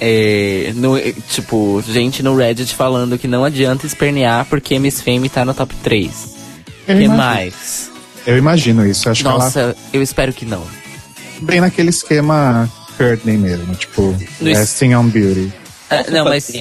[0.00, 5.28] é, no, é, tipo, gente no Reddit falando que não adianta espernear porque Miss Fame
[5.28, 6.10] tá no top 3.
[6.86, 7.16] Eu que imagino.
[7.16, 7.90] mais?
[8.26, 9.08] Eu imagino isso.
[9.08, 10.58] Eu acho que Nossa, eu espero que não.
[10.58, 10.80] ela
[11.42, 15.52] bem naquele esquema Courtney mesmo, tipo, No es- Resting on Beauty.
[15.88, 16.52] É, não, mas?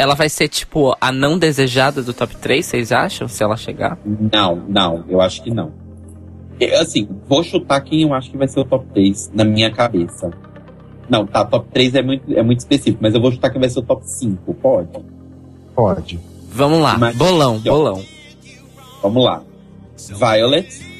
[0.00, 3.28] Ela vai ser, tipo, a não desejada do top 3, vocês acham?
[3.28, 3.98] Se ela chegar?
[4.32, 5.72] Não, não, eu acho que não.
[6.58, 9.70] Eu, assim, vou chutar quem eu acho que vai ser o top 3 na minha
[9.70, 10.30] cabeça.
[11.06, 13.68] Não, tá, top 3 é muito, é muito específico, mas eu vou chutar quem vai
[13.68, 14.88] ser o top 5, pode?
[15.74, 16.18] Pode.
[16.50, 18.02] Vamos lá, Imagina bolão, aqui, bolão.
[19.02, 19.42] Vamos lá.
[20.18, 20.90] Violet,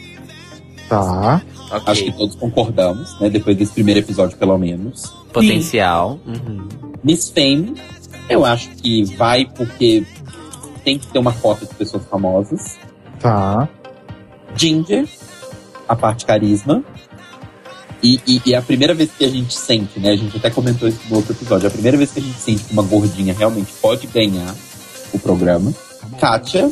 [0.91, 1.41] Tá.
[1.87, 3.31] acho que todos concordamos, né?
[3.31, 5.07] Depois desse primeiro episódio, pelo menos.
[5.33, 6.19] Potencial.
[6.27, 6.69] Uhum.
[7.03, 7.75] Miss Fame,
[8.31, 10.05] eu acho que vai porque
[10.85, 12.79] tem que ter uma cota de pessoas famosas.
[13.19, 13.69] Tá.
[14.57, 15.07] Ginger,
[15.89, 16.83] a parte carisma.
[18.03, 20.13] E, e, e é a primeira vez que a gente sente, né?
[20.13, 21.67] A gente até comentou isso no outro episódio.
[21.67, 24.55] É a primeira vez que a gente sente que uma gordinha realmente pode ganhar
[25.13, 25.75] o programa.
[26.19, 26.71] Katia,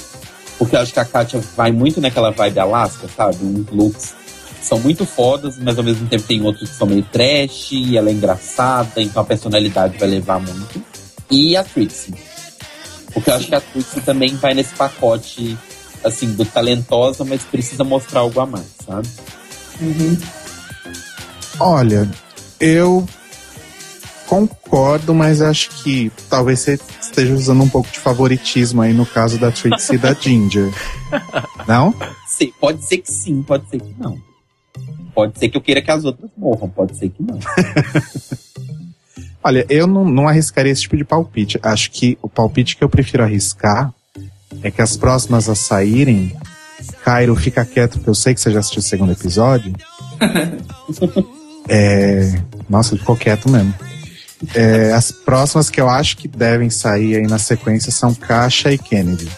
[0.58, 3.36] porque eu acho que a Katia vai muito naquela vibe Alaska, sabe?
[3.44, 4.14] Uns looks
[4.62, 8.08] são muito fodas, mas ao mesmo tempo tem outros que são meio trash, e ela
[8.08, 10.82] é engraçada, então a personalidade vai levar muito.
[11.30, 12.14] E a Trixie.
[13.12, 15.56] Porque eu acho que a Trixie também vai nesse pacote,
[16.04, 19.08] assim, do talentosa, mas precisa mostrar algo a mais, sabe?
[21.60, 22.08] Olha,
[22.60, 23.06] eu
[24.26, 29.38] concordo, mas acho que talvez você esteja usando um pouco de favoritismo aí no caso
[29.38, 30.72] da Trixie e da Ginger.
[31.66, 31.94] Não?
[32.26, 34.16] Sim, pode ser que sim, pode ser que não.
[35.12, 37.38] Pode ser que eu queira que as outras morram, pode ser que não.
[39.42, 41.58] Olha, eu não, não arriscaria esse tipo de palpite.
[41.62, 43.92] Acho que o palpite que eu prefiro arriscar
[44.62, 46.36] é que as próximas a saírem,
[47.04, 49.72] Cairo fica quieto, porque eu sei que você já assistiu o segundo episódio.
[51.68, 53.74] é, nossa, ele ficou quieto mesmo.
[54.54, 58.78] É, as próximas que eu acho que devem sair aí na sequência são Caixa e
[58.78, 59.28] Kennedy.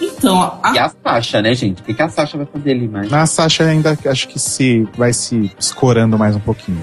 [0.00, 1.80] Então, a, E a Sasha, né, gente?
[1.80, 3.08] O que, que a Sasha vai fazer ali mais?
[3.08, 6.82] Na Sasha ainda acho que se vai se escorando mais um pouquinho.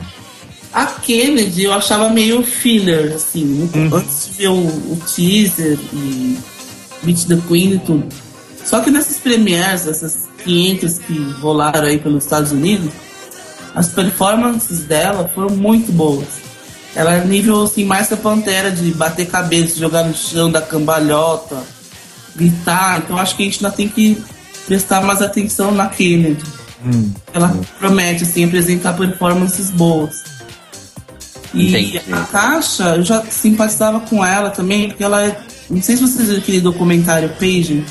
[1.05, 6.37] Kennedy eu achava meio filler, assim, antes de ver o, o teaser e
[7.03, 8.07] Meet the Queen e tudo.
[8.65, 12.91] Só que nessas premieres, essas 500 que rolaram aí pelos Estados Unidos,
[13.75, 16.25] as performances dela foram muito boas.
[16.95, 21.61] Ela é nível assim, mais que Pantera, de bater cabeça, jogar no chão, dar cambalhota,
[22.35, 22.99] gritar.
[22.99, 24.17] Então acho que a gente ainda tem que
[24.65, 26.43] prestar mais atenção na Kennedy.
[26.83, 27.11] Hum.
[27.33, 30.34] Ela promete assim, apresentar performances boas.
[31.55, 32.01] E Entendi.
[32.11, 35.39] a Caixa, eu já simpatizava com ela também, porque ela é.
[35.69, 37.85] Não sei se vocês viram aquele documentário Pageant,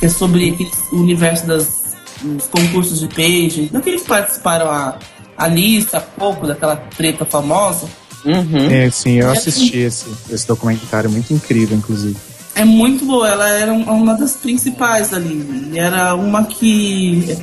[0.00, 1.84] que é sobre aquele universo das
[2.22, 3.70] dos concursos de Pageant.
[3.70, 4.98] Daqueles que participaram a,
[5.36, 7.86] a lista, pouco daquela treta famosa.
[8.24, 8.70] Uhum.
[8.70, 12.16] É, sim, eu assisti esse, esse documentário, muito incrível, inclusive.
[12.54, 15.70] É muito boa, ela era um- uma das principais ali.
[15.72, 17.36] E era uma que.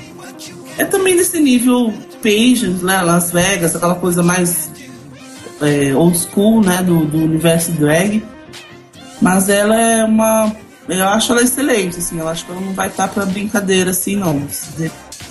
[0.77, 3.01] É também nesse nível Pageant, né?
[3.01, 4.70] Las Vegas, aquela coisa mais
[5.61, 6.81] é, old school, né?
[6.83, 8.23] Do, do universo drag.
[9.21, 10.51] Mas ela é uma.
[10.89, 12.19] Eu acho ela excelente, assim.
[12.19, 14.41] Eu acho que ela não vai estar pra brincadeira assim, não.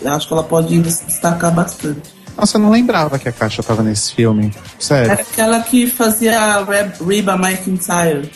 [0.03, 2.01] Eu acho que ela pode ainda se destacar bastante.
[2.37, 4.51] Nossa, eu não lembrava que a Caixa tava nesse filme.
[4.79, 5.11] Sério.
[5.13, 8.31] Era aquela que fazia a Reb- Reba McIntyre.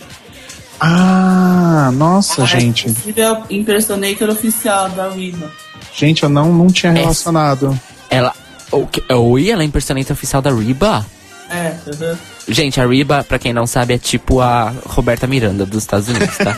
[0.80, 2.88] Ah, nossa, Ela é, gente.
[2.90, 5.50] inclusive, a impersonator oficial da Reba.
[5.94, 7.78] Gente, eu não, não tinha relacionado.
[8.10, 8.32] Ela.
[8.72, 11.06] o que- Oi, ela é impersonante oficial da Reba?
[11.50, 12.16] É, uhum.
[12.48, 16.36] Gente, a Reba, pra quem não sabe, é tipo a Roberta Miranda dos Estados Unidos,
[16.38, 16.56] tá?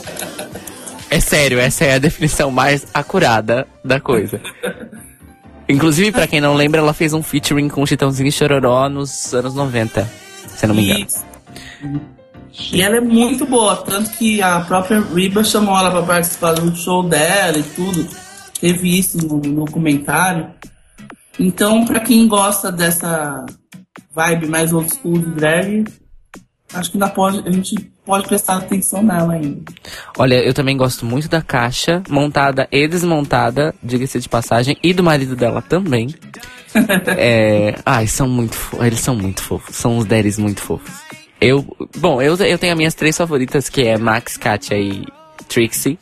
[1.10, 4.40] é sério, essa é a definição mais acurada da coisa.
[5.68, 9.34] Inclusive, pra quem não lembra, ela fez um featuring com o Chitãozinho e Chororó nos
[9.34, 10.08] anos 90,
[10.48, 11.06] se eu não me engano.
[11.06, 11.28] Isso.
[12.72, 16.74] E ela é muito boa, tanto que a própria Reba chamou ela pra participar do
[16.74, 18.08] show dela e tudo.
[18.60, 20.48] Teve isso no, no documentário.
[21.38, 23.46] Então, pra quem gosta dessa
[24.14, 25.84] vibe mais old school de drag,
[26.74, 29.62] acho que ainda pode, a gente pode prestar atenção nela ainda.
[30.18, 35.04] Olha, eu também gosto muito da caixa, montada e desmontada, diga-se de passagem, e do
[35.04, 36.14] marido dela também.
[37.16, 38.86] é, ai, são muito fofos.
[38.86, 39.76] Eles são muito fofos.
[39.76, 40.92] São uns deres muito fofos.
[41.40, 41.64] Eu,
[41.98, 45.04] bom, eu, eu tenho as minhas três favoritas, que é Max, Katia e
[45.48, 45.98] Trixie.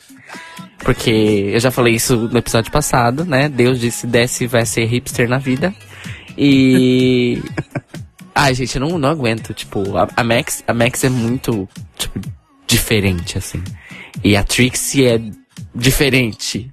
[0.79, 3.49] Porque eu já falei isso no episódio passado, né?
[3.49, 5.73] Deus disse, desce vai ser hipster na vida.
[6.37, 7.41] E.
[8.33, 9.53] Ai, gente, eu não, não aguento.
[9.53, 11.67] Tipo, a, a Max, a Max é muito,
[11.97, 12.19] tipo,
[12.67, 13.63] diferente, assim.
[14.23, 15.19] E a Trixie é
[15.73, 16.71] diferente.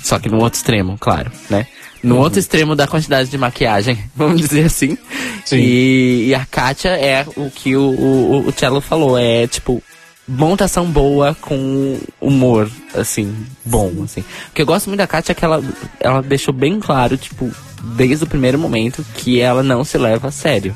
[0.00, 1.66] Só que no outro extremo, claro, né?
[2.02, 4.98] No outro extremo da quantidade de maquiagem, vamos dizer assim.
[5.44, 5.56] Sim.
[5.58, 9.82] E, e a Katia é o que o, o, o Cello falou, é tipo,
[10.28, 14.20] montação boa com humor, assim, bom, assim.
[14.50, 15.62] O que eu gosto muito da Katia é que ela,
[16.00, 17.50] ela deixou bem claro, tipo,
[17.96, 20.74] desde o primeiro momento, que ela não se leva a sério.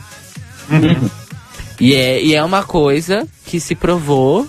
[1.80, 4.46] E é, e é uma coisa que se provou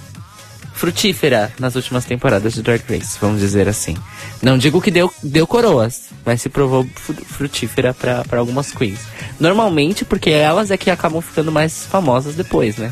[0.74, 3.96] frutífera nas últimas temporadas de Drag Race, vamos dizer assim.
[4.42, 9.00] Não digo que deu, deu coroas, mas se provou fru- frutífera pra algumas queens.
[9.40, 12.92] Normalmente porque elas é que acabam ficando mais famosas depois, né?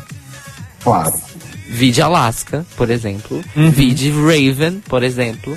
[0.82, 1.12] Claro.
[1.70, 3.42] Vide Alaska, por exemplo.
[3.54, 3.70] Uhum.
[3.70, 5.56] Vide Raven, por exemplo.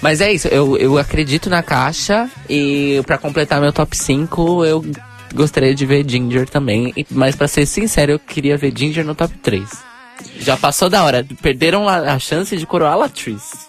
[0.00, 4.84] Mas é isso, eu, eu acredito na caixa e pra completar meu top 5, eu
[5.34, 6.94] gostaria de ver Ginger também.
[7.10, 9.68] Mas pra ser sincero, eu queria ver Ginger no top 3.
[10.38, 13.68] Já passou da hora, perderam a, chance de coroar a Latrice.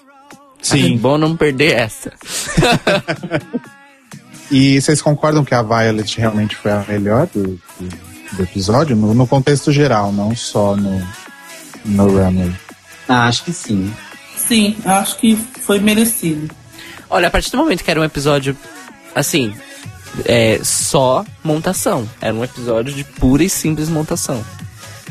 [0.62, 0.98] É Sim.
[0.98, 2.14] bom não perder essa.
[4.52, 7.90] E vocês concordam que a Violet realmente foi a melhor do, do,
[8.34, 8.98] do episódio?
[8.98, 11.02] No, no contexto geral, não só no,
[11.86, 12.54] no runway.
[13.08, 13.94] Ah, acho que sim.
[14.36, 16.54] Sim, acho que foi merecido.
[17.10, 18.56] Olha, a partir do momento que era um episódio,
[19.14, 19.54] assim,
[20.26, 22.10] é, só montação.
[22.20, 24.44] Era um episódio de pura e simples montação.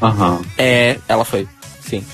[0.02, 0.40] Aham.
[0.56, 1.46] É, ela foi,
[1.86, 2.04] sim.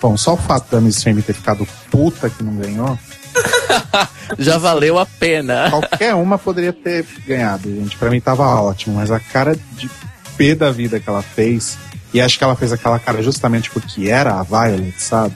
[0.00, 2.98] Bom, só o fato da Miss Fame ter ficado puta que não ganhou,
[4.38, 5.70] Já valeu a pena.
[5.70, 7.96] qualquer uma poderia ter ganhado, gente.
[7.96, 9.90] Pra mim tava ótimo, mas a cara de
[10.36, 11.76] P da vida que ela fez,
[12.12, 15.34] e acho que ela fez aquela cara justamente porque era a Violet, sabe?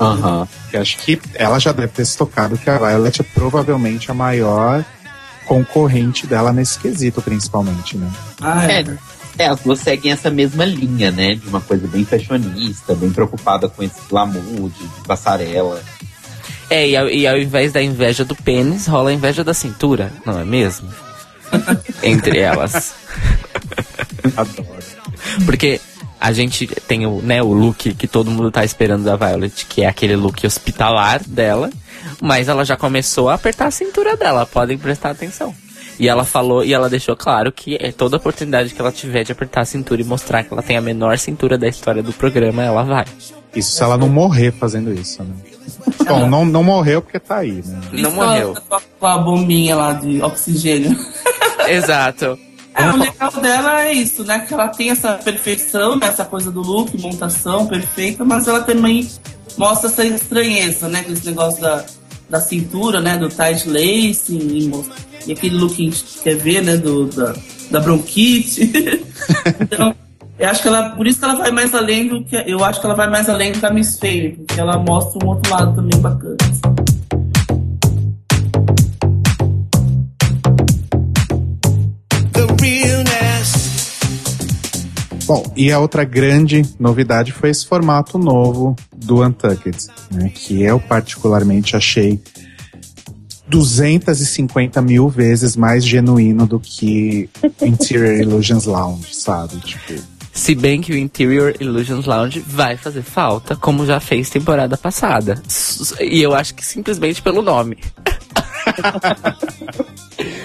[0.00, 0.48] Aham.
[0.70, 4.14] Que acho que ela já deve ter se tocado que a Violet é provavelmente a
[4.14, 4.84] maior
[5.44, 8.10] concorrente dela nesse quesito, principalmente, né?
[8.40, 8.80] Ah, é.
[8.82, 8.98] É.
[9.38, 11.36] É, as duas seguem essa mesma linha, né?
[11.36, 15.80] De uma coisa bem fashionista, bem preocupada com esse glamour de, de passarela.
[16.68, 20.12] É, e ao, e ao invés da inveja do pênis, rola a inveja da cintura,
[20.26, 20.88] não é mesmo?
[22.02, 22.94] Entre elas.
[24.36, 24.98] Adoro.
[25.46, 25.80] Porque
[26.20, 29.82] a gente tem o, né, o look que todo mundo tá esperando da Violet, que
[29.82, 31.70] é aquele look hospitalar dela,
[32.20, 35.54] mas ela já começou a apertar a cintura dela, podem prestar atenção.
[35.98, 39.32] E ela falou, e ela deixou claro que é toda oportunidade que ela tiver de
[39.32, 42.62] apertar a cintura e mostrar que ela tem a menor cintura da história do programa,
[42.62, 43.04] ela vai.
[43.54, 45.34] Isso se ela não morrer fazendo isso, né?
[46.06, 47.80] Bom, não, não morreu porque tá aí, né?
[47.92, 48.54] Não morreu.
[48.98, 50.96] Com a bombinha lá de oxigênio.
[51.66, 52.38] Exato.
[52.78, 54.38] É, o legal dela é isso, né?
[54.38, 56.06] Que ela tem essa perfeição, né?
[56.06, 59.08] essa coisa do look, montação perfeita, mas ela também
[59.56, 61.02] mostra essa estranheza, né?
[61.02, 61.84] Com esse negócio da,
[62.30, 63.16] da cintura, né?
[63.16, 64.70] Do tight lacing e,
[65.26, 66.76] e aquele look que a gente quer ver, né?
[66.76, 67.34] Do, da,
[67.68, 68.70] da bronquite.
[69.60, 69.92] então,
[70.38, 72.36] eu acho que ela, por isso que ela vai mais além do que.
[72.46, 75.52] Eu acho que ela vai mais além da Miss Fame, porque ela mostra um outro
[75.52, 76.36] lado também bacana.
[85.28, 89.76] Bom, e a outra grande novidade foi esse formato novo do Untucked,
[90.10, 90.32] né?
[90.34, 92.18] Que eu particularmente achei
[93.46, 97.28] 250 mil vezes mais genuíno do que
[97.60, 99.58] Interior Illusions Lounge, sabe?
[99.58, 100.02] Tipo,
[100.32, 105.42] Se bem que o Interior Illusions Lounge vai fazer falta, como já fez temporada passada.
[106.00, 107.76] E eu acho que simplesmente pelo nome.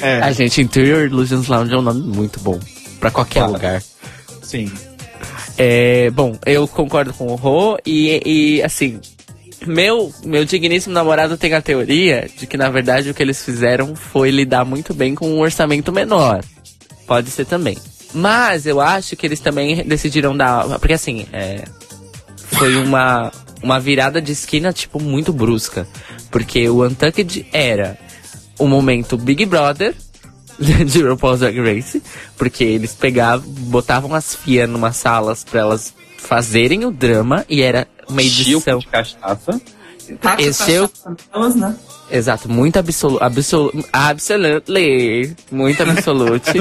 [0.03, 2.59] é, A gente, Interior Illusions Lounge é um nome muito bom.
[2.99, 3.53] Pra qualquer Claro.
[3.53, 3.83] lugar.
[4.41, 4.71] sim.
[5.57, 8.99] É, bom, eu concordo com o Rô e, e, assim,
[9.67, 13.95] meu, meu digníssimo namorado tem a teoria de que na verdade o que eles fizeram
[13.95, 16.43] foi lidar muito bem com um orçamento menor.
[17.05, 17.77] Pode ser também.
[18.13, 20.67] Mas eu acho que eles também decidiram dar.
[20.79, 21.63] Porque assim, é,
[22.35, 23.31] foi uma,
[23.61, 25.87] uma virada de esquina, tipo, muito brusca.
[26.31, 27.97] Porque o Untucked era
[28.63, 29.93] o momento Big Brother
[30.59, 32.01] de RuPaul's Drag Race,
[32.37, 37.87] porque eles pegavam, botavam as fias numa salas pra elas fazerem o drama e era
[38.07, 38.61] uma edição.
[38.61, 39.61] Chilco de cachaça.
[40.39, 40.89] Esse eu-
[41.33, 41.75] nelas, né?
[42.11, 46.51] Exato, muito absoluto, absolu absolutely, muito absolute.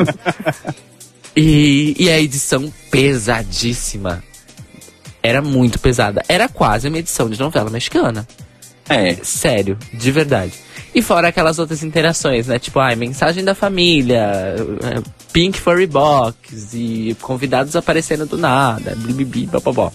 [1.36, 4.22] e, e a edição pesadíssima.
[5.22, 6.22] Era muito pesada.
[6.28, 8.26] Era quase uma edição de novela mexicana.
[8.88, 9.14] É.
[9.22, 10.52] Sério, de verdade.
[10.94, 12.58] E fora aquelas outras interações, né?
[12.58, 15.02] Tipo, ai, mensagem da família, eh,
[15.32, 19.90] Pink Furry Box e convidados aparecendo do nada, blibibi, bababó.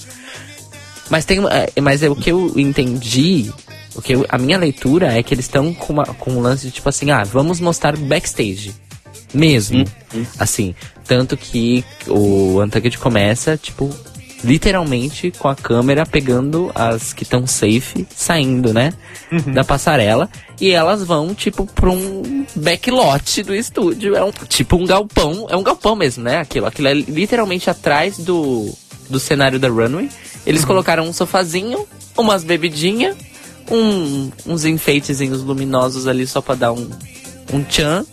[1.09, 3.51] Mas tem, eh, mas é o que eu entendi,
[3.95, 6.65] o que eu- a minha leitura é que eles estão com, uma- com um lance
[6.65, 8.73] de tipo assim, ah, vamos mostrar backstage.
[9.33, 9.83] Mesmo.
[10.39, 10.73] Assim,
[11.05, 13.89] tanto que o Untucked começa, tipo,
[14.43, 18.93] literalmente com a câmera pegando as que estão safe, saindo, né?
[19.53, 20.29] Da passarela.
[20.59, 24.15] E elas vão, tipo, pra um backlot do estúdio.
[24.15, 25.47] É um tipo um galpão.
[25.49, 26.37] É um galpão mesmo, né?
[26.37, 26.65] Aquilo.
[26.65, 28.73] Aquilo é literalmente atrás do,
[29.09, 30.09] do cenário da runway.
[30.45, 31.85] Eles colocaram um sofazinho,
[32.17, 33.17] umas bebidinhas,
[33.69, 36.89] um, uns enfeitezinhos luminosos ali só pra dar um,
[37.51, 38.05] um tchan.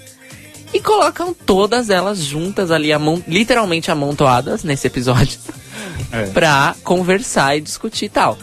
[0.75, 5.39] E colocam todas elas juntas ali, amon literalmente amontoadas nesse episódio,
[6.13, 6.27] É.
[6.35, 8.37] pra conversar e discutir e tal.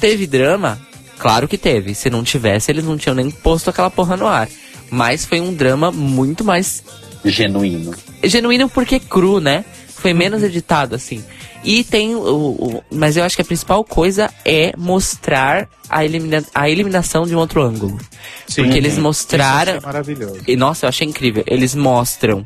[0.00, 0.78] teve drama?
[1.18, 1.94] Claro que teve.
[1.94, 4.48] Se não tivesse, eles não tinham nem posto aquela porra no ar.
[4.90, 6.82] Mas foi um drama muito mais
[7.24, 7.94] Genuíno.
[8.22, 9.64] genuíno porque cru, né?
[10.04, 11.24] Foi menos editado, assim.
[11.64, 16.44] E tem o, o- Mas eu acho que a principal coisa é mostrar a, elimina,
[16.54, 17.98] a eliminação de um outro ângulo.
[18.54, 19.76] porque eles mostraram.
[19.78, 20.40] Isso é maravilhoso.
[20.46, 21.42] E nossa, eu achei incrível.
[21.46, 22.44] Eles mostram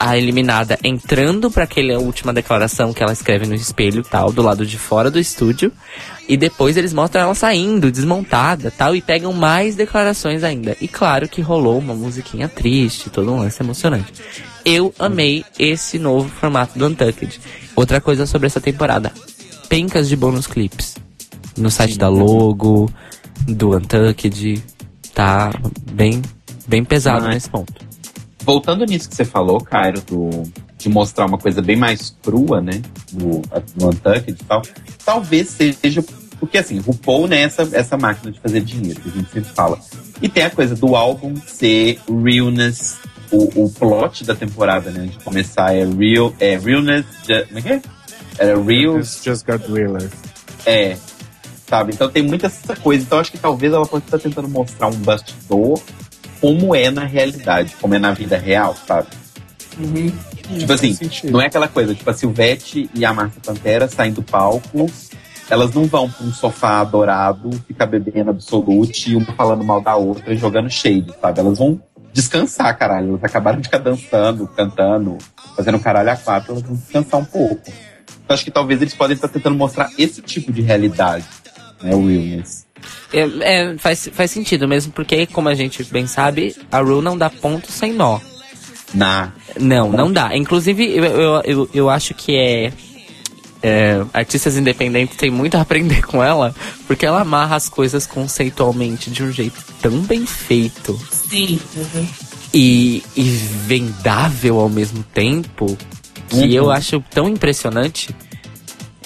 [0.00, 4.64] a eliminada entrando pra aquela última declaração que ela escreve no espelho, tal, do lado
[4.64, 5.70] de fora do estúdio.
[6.26, 10.74] E depois eles mostram ela saindo, desmontada, tal, e pegam mais declarações ainda.
[10.80, 14.10] E claro que rolou uma musiquinha triste, todo um lance emocionante.
[14.64, 17.38] Eu amei esse novo formato do Untucked.
[17.76, 19.12] Outra coisa sobre essa temporada:
[19.68, 20.96] pencas de bônus clips.
[21.58, 22.90] No site da Logo,
[23.46, 24.62] do Untucked,
[25.12, 25.50] tá
[25.92, 26.22] bem,
[26.66, 27.89] bem pesado Ah, nesse ponto.
[28.50, 30.42] Voltando nisso que você falou, Cairo, do,
[30.76, 32.82] de mostrar uma coisa bem mais crua, né?
[33.12, 33.42] No,
[33.76, 34.60] no Untucked e tal.
[35.04, 36.02] Talvez seja.
[36.40, 39.78] Porque assim, RuPaul, né, essa, essa máquina de fazer dinheiro, que a gente sempre fala.
[40.20, 42.98] E tem a coisa do álbum ser realness,
[43.30, 45.06] o, o plot da temporada, né?
[45.06, 46.34] De começar é real.
[46.40, 47.06] É realness.
[47.46, 47.82] Como é que é?
[48.36, 48.98] Era real.
[48.98, 50.10] It's just got realer.
[50.66, 50.96] É.
[51.68, 51.92] Sabe?
[51.92, 53.04] Então tem muita essa coisa.
[53.04, 55.80] Então acho que talvez ela possa estar tentando mostrar um bastidor
[56.40, 59.08] como é na realidade, como é na vida real, sabe?
[59.78, 60.12] Uhum.
[60.58, 60.96] Tipo assim,
[61.30, 64.90] não é aquela coisa, tipo a Silvete e a Márcia Pantera saem do palco,
[65.48, 69.96] elas não vão pra um sofá adorado, ficar bebendo absolute, e uma falando mal da
[69.96, 71.40] outra e jogando shade, sabe?
[71.40, 71.80] Elas vão
[72.12, 73.10] descansar, caralho.
[73.10, 75.18] Elas acabaram de ficar dançando, cantando,
[75.56, 77.62] fazendo caralho a quatro, elas vão descansar um pouco.
[78.24, 81.24] Então acho que talvez eles podem estar tentando mostrar esse tipo de realidade,
[81.82, 82.66] né, realness.
[83.12, 87.16] É, é, faz, faz sentido mesmo, porque, como a gente bem sabe, a Ru não
[87.16, 88.18] dá ponto sem nó.
[88.92, 89.32] Na.
[89.58, 90.36] Não, não dá.
[90.36, 92.72] Inclusive, eu, eu, eu, eu acho que é,
[93.62, 96.54] é, Artistas independentes têm muito a aprender com ela,
[96.86, 101.60] porque ela amarra as coisas conceitualmente de um jeito tão bem feito Sim.
[101.76, 102.06] uhum.
[102.54, 103.22] e, e
[103.66, 105.76] vendável ao mesmo tempo,
[106.28, 106.46] que Uhum.
[106.46, 108.14] eu acho tão impressionante.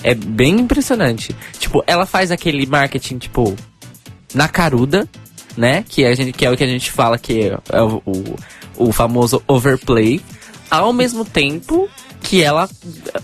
[0.04, 1.34] É bem impressionante.
[1.58, 3.56] Tipo, ela faz aquele marketing, tipo,
[4.34, 5.08] na caruda,
[5.56, 5.82] né?
[5.88, 8.36] Que, a gente, que é o que a gente fala que é, o, o,
[8.76, 10.20] o famoso overplay.
[10.70, 11.88] Ao mesmo tempo
[12.20, 12.68] que ela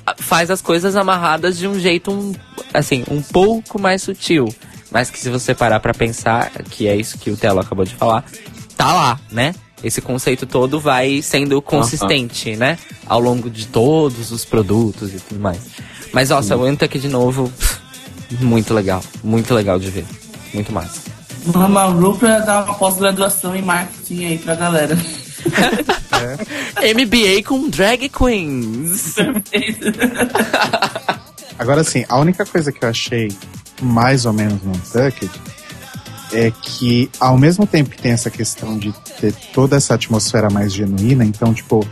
[0.07, 2.33] ah, faz as coisas amarradas de um jeito, um,
[2.72, 4.49] assim, um pouco mais sutil.
[4.91, 7.95] Mas que se você parar pra pensar, que é isso que o Telo acabou de
[7.95, 8.24] falar,
[8.76, 9.55] tá lá, né?
[9.85, 12.78] Esse conceito todo vai sendo consistente, né?
[13.07, 15.61] Ao longo de todos os produtos e tudo mais.
[16.13, 17.53] Mas, nossa, o Enta aqui de novo,
[18.41, 19.03] muito legal.
[19.23, 20.05] Muito legal de ver.
[20.53, 21.01] Muito massa.
[21.45, 24.97] Vamos a Ru pra dar uma pós-graduação em marketing aí pra galera.
[26.77, 29.17] MBA com drag queens.
[31.59, 33.31] Agora sim, a única coisa que eu achei
[33.81, 35.31] mais ou menos no Untucked
[36.33, 40.73] é que ao mesmo tempo que tem essa questão de ter toda essa atmosfera mais
[40.73, 41.87] genuína, então, tipo,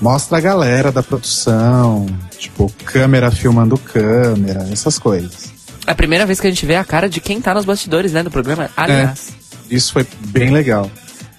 [0.00, 2.06] mostra a galera da produção,
[2.38, 5.52] tipo, câmera filmando câmera, essas coisas.
[5.86, 8.12] É a primeira vez que a gente vê a cara de quem tá nos bastidores,
[8.12, 8.70] né, do programa.
[8.76, 9.30] Aliás,
[9.70, 10.90] Isso foi bem legal.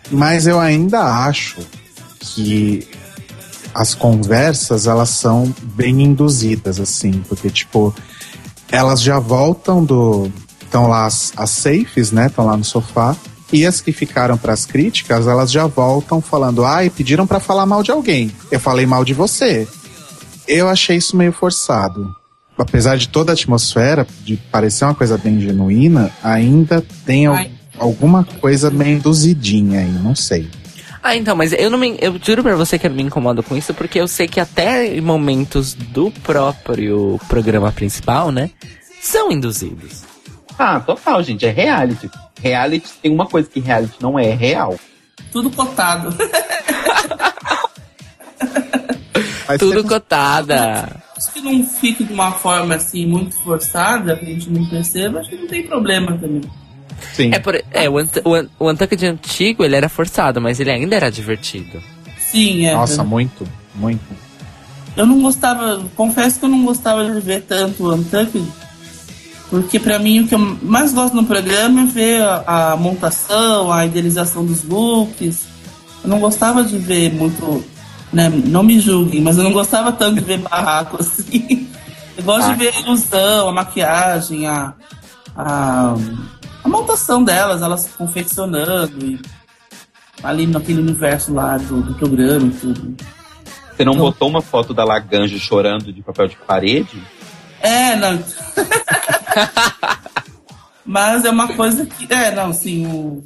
[0.09, 1.59] Mas eu ainda acho
[2.19, 2.87] que
[3.73, 7.95] as conversas, elas são bem induzidas, assim, porque, tipo,
[8.71, 10.31] elas já voltam do.
[10.61, 12.27] Estão lá as, as safes, né?
[12.27, 13.15] Estão lá no sofá.
[13.51, 17.83] E as que ficaram pras críticas, elas já voltam falando: ai, pediram pra falar mal
[17.83, 18.31] de alguém.
[18.51, 19.67] Eu falei mal de você.
[20.47, 22.13] Eu achei isso meio forçado.
[22.57, 27.35] Apesar de toda a atmosfera, de parecer uma coisa bem genuína, ainda tem al-
[27.79, 30.47] alguma coisa meio induzidinha aí, não sei.
[31.03, 31.97] Ah, então, mas eu não me.
[31.99, 34.39] Eu juro pra você que eu não me incomodo com isso, porque eu sei que
[34.39, 38.51] até em momentos do próprio programa principal, né?
[39.01, 40.03] São induzidos.
[40.57, 41.45] Ah, total, gente.
[41.45, 42.09] É reality.
[42.41, 44.79] Reality tem uma coisa que reality não é, é real.
[45.31, 46.15] Tudo cotado.
[49.59, 51.01] Tudo cotada.
[51.15, 55.19] Acho que não fique de uma forma assim muito forçada, que a gente não perceba,
[55.19, 56.41] acho que não tem problema também.
[57.13, 57.31] Sim.
[57.33, 61.81] É, por, é o, o, o antigo, ele era forçado, mas ele ainda era divertido.
[62.17, 62.73] Sim, é.
[62.73, 64.01] Nossa, muito, muito.
[64.95, 68.45] Eu não gostava, confesso que eu não gostava de ver tanto o Untucked,
[69.51, 73.71] porque pra mim o que eu mais gosto no programa é ver a, a montação,
[73.71, 75.45] a idealização dos looks.
[76.03, 77.63] Eu não gostava de ver muito,
[78.11, 81.67] né, não me julguem, mas eu não gostava tanto de ver barraco assim.
[82.17, 82.53] Eu gosto Ah.
[82.53, 84.73] de ver a ilusão, a maquiagem, a,
[85.35, 85.95] a,
[86.63, 89.19] a montação delas, elas se confeccionando e
[90.23, 92.95] ali naquele universo lá do, do programa e tudo.
[93.75, 94.01] Você não Não.
[94.01, 97.01] botou uma foto da Laganja chorando de papel de parede?
[97.61, 98.19] É, não.
[100.85, 102.11] Mas é uma coisa que.
[102.11, 103.23] É, não, sim, o,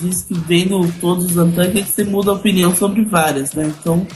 [0.00, 3.64] diz que vendo todos os Untucked você muda a opinião sobre várias, né?
[3.80, 4.06] Então.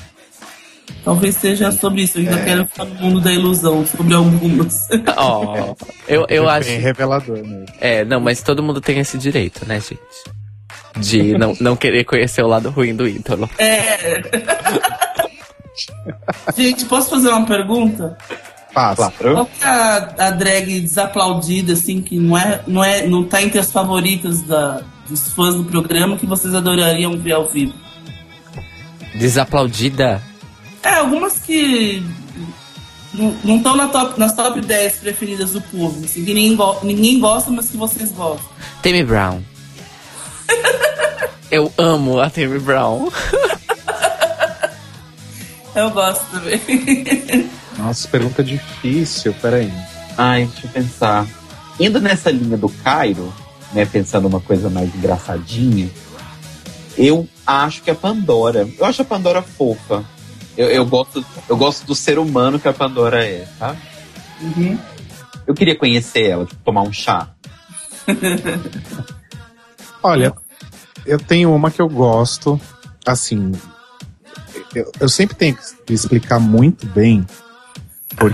[1.04, 2.18] Talvez seja sobre isso.
[2.18, 2.44] Eu ainda É.
[2.44, 4.88] quero ficar no mundo da ilusão sobre algumas.
[5.16, 5.74] Ó,
[6.08, 6.68] eu, eu acho.
[6.68, 7.64] Bem revelador mesmo.
[7.80, 10.00] É, não, mas todo mundo tem esse direito, né, gente?
[10.98, 13.48] De não, não querer conhecer o lado ruim do ídolo.
[13.58, 14.20] É.
[16.56, 18.16] Gente, posso fazer uma pergunta?
[18.76, 19.10] Passa.
[19.10, 23.40] Qual que é a, a drag desaplaudida, assim, que não é, não é, não tá
[23.42, 27.72] entre as favoritas da, dos fãs do programa que vocês adorariam ver ao vivo?
[29.14, 30.22] Desaplaudida.
[30.82, 32.02] É, algumas que
[33.14, 36.76] não- não estão na top, nas top 10 preferidas do público, assim, que ninguém, go-
[36.82, 38.46] ninguém gosta, mas que vocês gostam.
[38.82, 39.40] Tammy Brown.
[41.50, 43.08] Eu amo a Tammy Brown.
[45.74, 46.60] Eu gosto também.
[47.78, 49.72] Nossa, pergunta difícil, peraí.
[50.16, 51.26] Ai, deixa eu pensar.
[51.78, 53.32] Indo nessa linha do Cairo,
[53.72, 55.90] né, pensando uma coisa mais engraçadinha,
[56.96, 58.68] eu acho que a Pandora.
[58.78, 60.04] Eu acho a Pandora fofa.
[60.56, 63.76] Eu, eu gosto, eu gosto do ser humano que a Pandora é, tá?
[64.40, 64.78] Uhum.
[65.46, 67.28] Eu queria conhecer ela, tipo, tomar um chá.
[70.02, 70.34] Olha,
[71.04, 72.58] eu tenho uma que eu gosto,
[73.06, 73.52] assim.
[74.74, 77.24] Eu, eu sempre tenho que explicar muito bem,
[78.16, 78.32] por-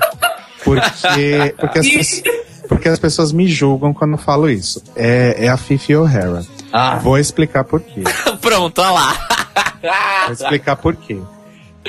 [0.65, 2.23] porque, porque, as, pessoas-
[2.69, 4.83] porque as pessoas me julgam quando eu falo isso.
[4.97, 6.45] É, é a Fifi O'Hara.
[6.73, 8.03] Ah, Vou explicar por quê.
[8.41, 9.29] Pronto, olha lá.
[10.25, 11.19] Vou explicar por quê.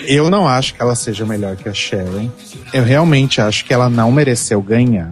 [0.08, 2.30] Eu não acho que ela seja melhor que a Sharon.
[2.74, 5.12] Eu realmente acho que ela não mereceu ganhar.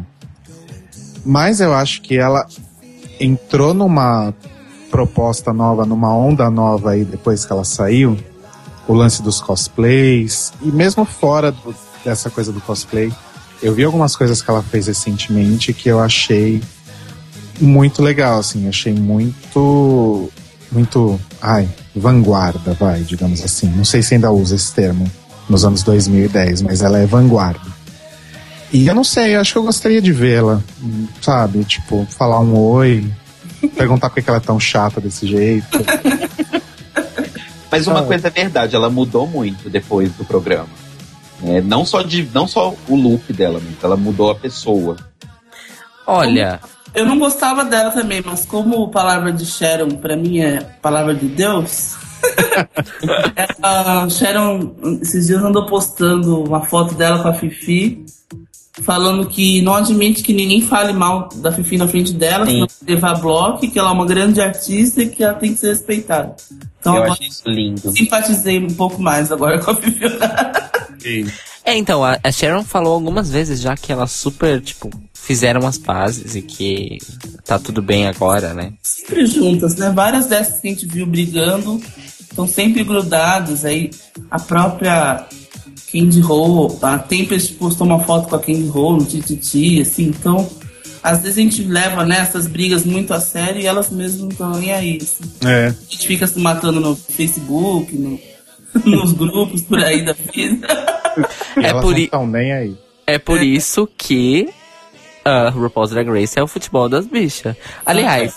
[1.24, 2.48] Mas eu acho que ela
[3.20, 4.34] entrou numa
[4.90, 8.18] proposta nova, numa onda nova aí depois que ela saiu.
[8.88, 10.52] O lance dos cosplays.
[10.62, 13.12] E mesmo fora do- dessa coisa do cosplay,
[13.62, 16.62] eu vi algumas coisas que ela fez recentemente que eu achei
[17.60, 18.68] muito legal, assim.
[18.68, 20.32] Achei muito.
[20.72, 21.20] Muito.
[21.42, 23.68] Ai, vanguarda, vai, digamos assim.
[23.70, 25.10] Não sei se ainda usa esse termo
[25.50, 27.70] nos anos 2010, mas ela é vanguarda.
[28.74, 30.62] E eu não sei, eu acho que eu gostaria de vê-la,
[31.22, 31.64] sabe?
[31.66, 33.06] Tipo, falar um oi,
[33.76, 35.68] perguntar por que que ela é tão chata desse jeito.
[37.70, 38.04] mas uma Ah.
[38.04, 40.70] coisa é verdade, ela mudou muito depois do programa.
[41.42, 41.62] Né?
[41.62, 44.98] não, só de, não só o look dela, mas ela mudou a pessoa.
[46.06, 46.60] Olha,
[46.94, 51.28] Eu não gostava dela também, mas como palavra de Sharon pra mim é palavra de
[51.28, 51.96] Deus.
[53.64, 58.06] a Sharon esses dias andou postando uma foto dela com a Fifi,
[58.84, 62.52] falando que não admite que ninguém fale mal da Fifi na frente dela, Sim.
[62.52, 65.60] senão vai levar bloco, que ela é uma grande artista e que ela tem que
[65.60, 66.36] ser respeitada.
[66.80, 67.92] Então eu agora achei isso lindo.
[67.92, 70.06] simpatizei um pouco mais agora com a Fifi.
[71.64, 75.78] É, então, a, a Sharon falou algumas vezes já que elas super, tipo, fizeram as
[75.78, 76.98] pazes e que
[77.46, 78.74] tá tudo bem agora, né?
[78.82, 79.92] sempre juntas, né?
[79.92, 81.82] Várias dessas que a gente viu brigando
[82.20, 83.66] estão sempre grudadas.
[83.66, 83.92] Aí
[84.30, 85.28] a própria
[85.92, 90.50] Candy Ho, a Tempest postou uma foto com a Candy Ho no Tititi, assim, então.
[91.04, 94.30] Às vezes a gente leva né, essas brigas muito a sério e elas mesmas não
[94.30, 95.00] estão nem aí.
[95.02, 95.24] assim.
[95.46, 95.68] É.
[95.68, 98.20] A gente fica se matando no Facebook, no-
[98.86, 100.68] nos grupos por aí da vida.
[101.58, 102.78] É elas por não nem aí.
[103.08, 104.48] É por isso que
[105.26, 107.56] a RuPaul's Drag Race é o futebol das bichas.
[107.86, 108.34] Aliás,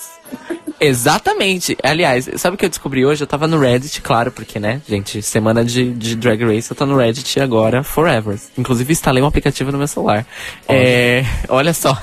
[0.80, 1.76] exatamente.
[1.82, 3.22] Aliás, sabe o que eu descobri hoje?
[3.22, 6.86] Eu tava no Reddit, claro, porque, né, gente, semana de, de Drag Race, eu tô
[6.86, 8.38] no Reddit agora, forever.
[8.56, 10.26] Inclusive, instalei um aplicativo no meu celular.
[10.68, 12.01] É, olha só.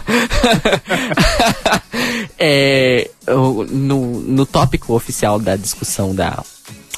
[2.38, 6.44] é, no, no tópico oficial da discussão da,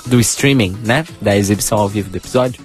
[0.06, 2.62] do streaming, né, da exibição ao vivo do episódio,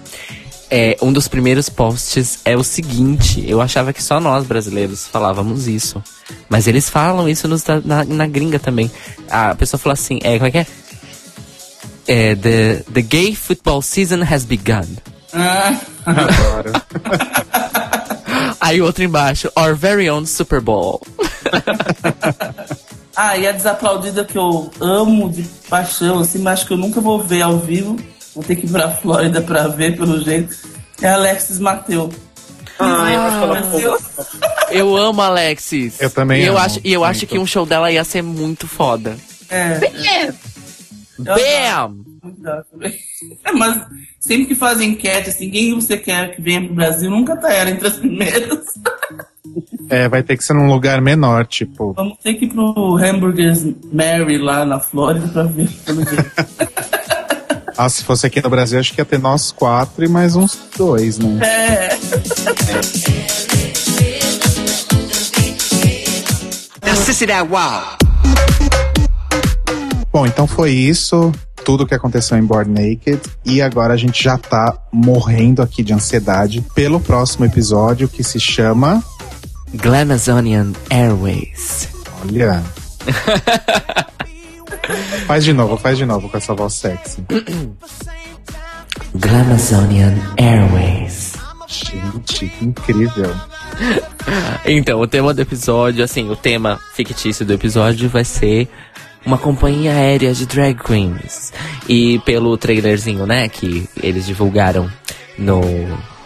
[0.71, 5.67] é, um dos primeiros posts é o seguinte: eu achava que só nós brasileiros falávamos
[5.67, 6.01] isso.
[6.47, 8.89] Mas eles falam isso nos- na, na gringa também.
[9.29, 10.67] A pessoa falou assim: é, como é que é?
[12.07, 14.95] É, the, the gay football season has begun.
[15.33, 16.71] Ah, Adoro.
[18.59, 21.01] Aí outro embaixo: Our very own Super Bowl.
[23.21, 27.21] Ah, e a desaplaudida que eu amo de paixão, assim, mas que eu nunca vou
[27.21, 27.97] ver ao vivo.
[28.33, 30.55] Vou ter que ir pra Flórida pra ver, pelo jeito.
[31.01, 32.09] É Alexis Mateu.
[32.79, 35.99] Ai, eu acho amo a Alexis.
[36.01, 37.29] Eu também E eu amo, acho, e eu acho muito.
[37.31, 39.15] que um show dela ia ser muito foda.
[39.49, 39.79] É.
[41.19, 41.97] Bam!
[43.43, 43.81] É, mas
[44.19, 47.69] sempre que fazem enquete, assim, quem você quer que venha pro Brasil, nunca tá ela
[47.71, 48.59] entre as primeiras.
[49.89, 51.93] É, vai ter que ser num lugar menor, tipo.
[51.93, 55.67] Vamos ter que ir pro Hamburgers Mary lá na Flórida pra ver.
[57.81, 60.59] Ah, se fosse aqui no Brasil, acho que ia ter nós quatro e mais uns
[60.75, 61.39] dois, né?
[61.41, 61.97] É.
[67.41, 67.83] Wow.
[70.11, 71.31] Bom, então foi isso.
[71.63, 73.21] Tudo que aconteceu em Born Naked.
[73.45, 78.41] E agora a gente já tá morrendo aqui de ansiedade pelo próximo episódio que se
[78.41, 79.01] chama.
[79.73, 81.87] Glamazonian Airways.
[82.25, 82.61] Olha.
[85.29, 87.23] faz de novo, faz de novo com essa voz sexy.
[89.13, 91.33] Glamazonian Airways.
[91.67, 93.35] Gente, que incrível.
[94.65, 98.67] Então, o tema do episódio, assim, o tema fictício do episódio vai ser
[99.23, 101.53] uma companhia aérea de drag queens.
[101.87, 104.91] E pelo trailerzinho, né, que eles divulgaram
[105.37, 105.61] no,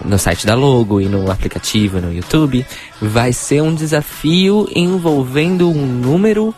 [0.05, 2.65] no site da Logo e no aplicativo no YouTube,
[3.01, 6.55] vai ser um desafio envolvendo um número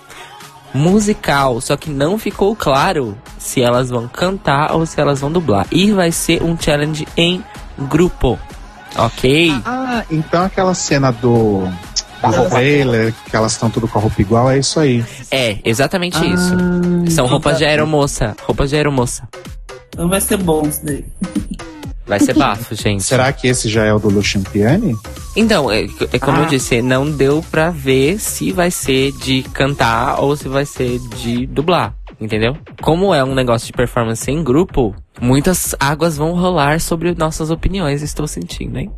[0.75, 5.65] musical, só que não ficou claro se elas vão cantar ou se elas vão dublar.
[5.71, 7.43] E vai ser um challenge em
[7.79, 8.37] grupo.
[8.97, 9.53] Ok?
[9.65, 11.63] Ah, então aquela cena do.
[12.21, 15.05] Do trailer, que elas estão tudo com a roupa igual, é isso aí.
[15.29, 16.55] É, exatamente isso.
[17.11, 18.35] São roupas de aeromoça.
[18.47, 19.27] Roupas de aeromoça.
[19.89, 21.05] Então vai ser bom isso daí.
[22.07, 23.03] Vai ser bafo, gente.
[23.03, 24.95] Será que esse já é o do Lucian Piani?
[25.35, 26.41] Então, é, é como Ah.
[26.41, 30.99] eu disse, não deu pra ver se vai ser de cantar ou se vai ser
[31.17, 32.55] de dublar, entendeu?
[32.81, 38.03] Como é um negócio de performance em grupo, muitas águas vão rolar sobre nossas opiniões,
[38.03, 38.91] estou sentindo, hein?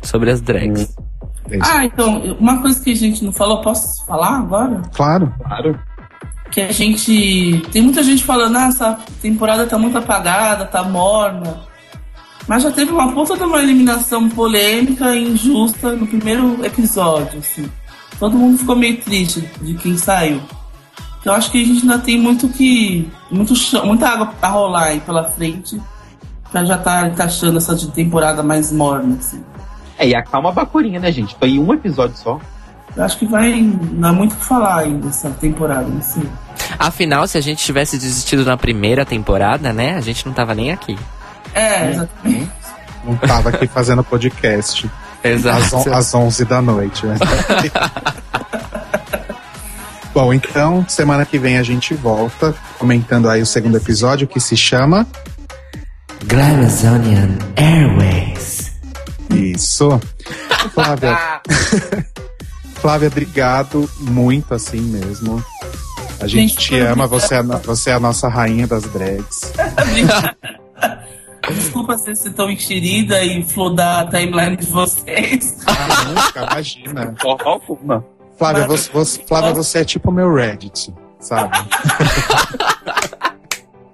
[0.00, 0.94] Sobre as drags.
[1.50, 1.66] É isso.
[1.68, 4.82] Ah, então, uma coisa que a gente não falou, posso falar agora?
[4.94, 5.34] Claro.
[5.44, 5.78] Claro.
[6.52, 7.62] Que a gente.
[7.72, 11.60] Tem muita gente falando, ah, essa temporada tá muito apagada, tá morna.
[12.46, 17.70] Mas já teve uma puta de uma eliminação polêmica e injusta no primeiro episódio, assim.
[18.18, 20.40] Todo mundo ficou meio triste de quem saiu.
[21.20, 23.08] Então acho que a gente ainda tem muito que.
[23.30, 25.80] Muito chão, muita água pra rolar aí pela frente.
[26.50, 29.42] Pra já tá encaixando essa de temporada mais morna, assim.
[29.96, 31.36] É, e acalma a bacurinha, né, gente?
[31.38, 32.40] Foi em um episódio só.
[32.96, 33.62] Eu acho que vai.
[33.92, 36.28] Não há muito o que falar ainda essa temporada, não sei.
[36.78, 39.96] Afinal, se a gente tivesse desistido na primeira temporada, né?
[39.96, 40.98] A gente não tava nem aqui.
[41.54, 42.50] É, exatamente.
[43.04, 44.90] Não tava aqui fazendo podcast
[45.22, 45.92] às, Exato.
[45.92, 47.06] às 11 da noite.
[47.06, 47.16] Né?
[50.14, 54.56] Bom, então, semana que vem a gente volta comentando aí o segundo episódio que se
[54.56, 55.06] chama
[56.26, 58.72] Glamazonian Airways.
[59.30, 59.98] Isso.
[60.74, 61.18] Flávia.
[62.76, 65.42] Flávia, obrigado muito assim mesmo.
[66.20, 69.52] A gente Gente, te ama, você é, você é a nossa rainha das drags.
[71.50, 75.58] Desculpa se ser tão enxerida e flodar a timeline de vocês.
[75.66, 77.14] Ah, nunca, imagina.
[77.20, 78.04] Forma alguma.
[78.38, 81.56] Flávia, você, você- Flávia, você é tipo o meu Reddit, sabe?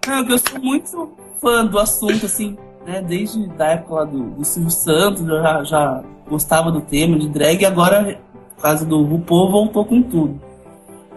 [0.07, 2.57] Não, eu sou muito fã do assunto, assim,
[2.87, 3.03] né?
[3.03, 7.29] Desde a época lá do, do Silvio Santos, eu já, já gostava do tema de
[7.29, 8.19] drag e agora,
[8.57, 10.41] por causa do RuPaul, voltou com tudo.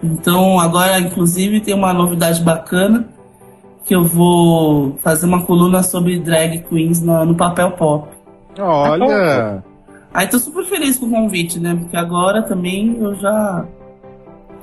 [0.03, 3.08] Então, agora, inclusive, tem uma novidade bacana
[3.86, 8.08] que eu vou fazer uma coluna sobre drag queens no, no papel pop.
[8.60, 9.64] Olha,
[10.14, 11.76] Aí tô super feliz com o convite, né?
[11.76, 13.66] Porque agora também eu já.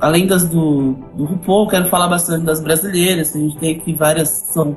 [0.00, 3.34] Além das do, do RuPaul, quero falar bastante das brasileiras.
[3.34, 4.76] A gente tem aqui várias que são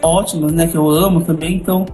[0.00, 0.68] ótimas, né?
[0.68, 1.56] Que eu amo também.
[1.56, 1.84] Então,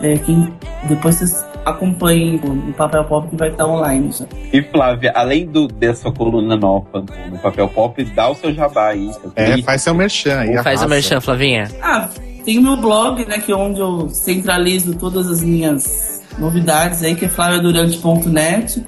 [0.00, 0.52] é, quem,
[0.88, 4.26] depois vocês acompanhem o, o Papel Pop que vai estar online já.
[4.52, 9.12] E Flávia, além do, dessa coluna nova no papel pop, dá o seu jabá aí.
[9.12, 10.62] seu é, faz seu merchan aí.
[10.62, 11.70] Faz o merchan, Flavinha.
[11.82, 12.08] Ah,
[12.44, 13.38] tem o meu blog, né?
[13.38, 18.84] Que é onde eu centralizo todas as minhas novidades aí, que é flaviadurante.net.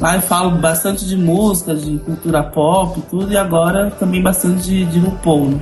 [0.00, 4.62] Lá eu falo bastante de música, de cultura pop e tudo, e agora também bastante
[4.62, 5.50] de, de RuPaul.
[5.50, 5.60] né?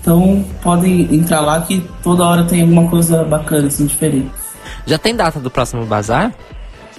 [0.00, 4.30] Então podem entrar lá que toda hora tem alguma coisa bacana, assim, diferente.
[4.86, 6.32] Já tem data do próximo bazar?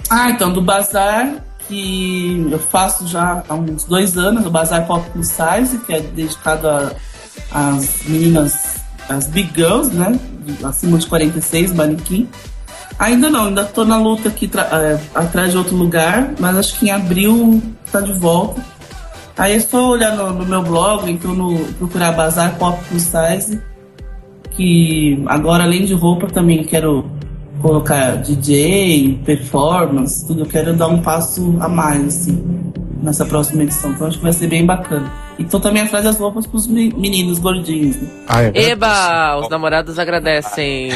[0.08, 5.08] Ah, então, do Bazar, que eu faço já há uns dois anos, o Bazar Pop
[5.10, 6.68] Plus Size, que é dedicado
[7.50, 8.76] às meninas,
[9.08, 10.18] às big girls, né?
[10.62, 12.28] Acima de 46, manequim.
[12.98, 16.86] Ainda não, ainda tô na luta aqui é, atrás de outro lugar, mas acho que
[16.86, 17.60] em abril
[17.90, 18.64] tá de volta.
[19.36, 23.60] Aí é só olhar no, no meu blog, então no, procurar Bazar Pop Plus Size,
[24.52, 27.15] que agora além de roupa também quero
[27.60, 30.40] colocar DJ, performance, tudo.
[30.42, 32.72] Eu quero dar um passo a mais, assim,
[33.02, 33.90] nessa próxima edição.
[33.92, 35.10] Então acho que vai ser bem bacana.
[35.38, 37.96] E tô também atrás das roupas pros me- meninos gordinhos.
[37.96, 38.08] Né?
[38.26, 38.52] Ah, é.
[38.70, 39.36] Eba!
[39.38, 40.88] Os namorados agradecem.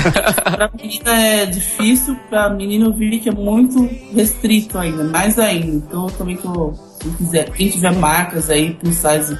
[0.56, 5.66] pra menina é difícil, pra menino eu vi que é muito restrito ainda, mais ainda.
[5.76, 6.72] Então eu também tô.
[7.02, 9.36] Se quiser, quem tiver marcas aí plus size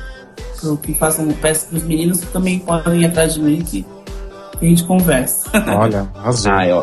[0.60, 3.86] pro- que façam peças pros meninos, também podem ir atrás de mim que,
[4.62, 5.50] que a gente conversa.
[5.76, 6.52] Olha, azul.
[6.52, 6.82] Ah, ó.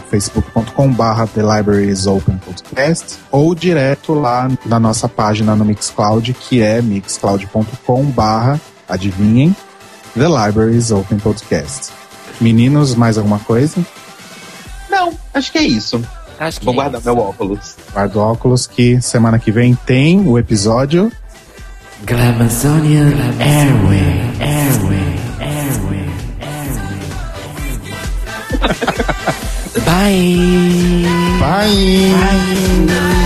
[0.10, 6.82] facebook.com.br The Libraries Open Podcast, ou direto lá na nossa página no Mixcloud, que é
[6.82, 8.60] mixcloud.com.br,
[8.90, 9.56] adivinhem,
[10.14, 11.94] The Libraries Open Podcast.
[12.42, 13.82] Meninos, mais alguma coisa?
[14.90, 16.04] Não, acho que é isso.
[16.38, 17.78] Acho que Vou guardar meu óculos.
[17.94, 21.10] Guarda o óculos que semana que vem tem o episódio.
[22.04, 25.01] Glamazonian Airway, Airway,
[28.72, 29.86] Airway.
[29.86, 31.40] Bye.
[31.40, 32.88] Bye!
[32.88, 33.21] Bye.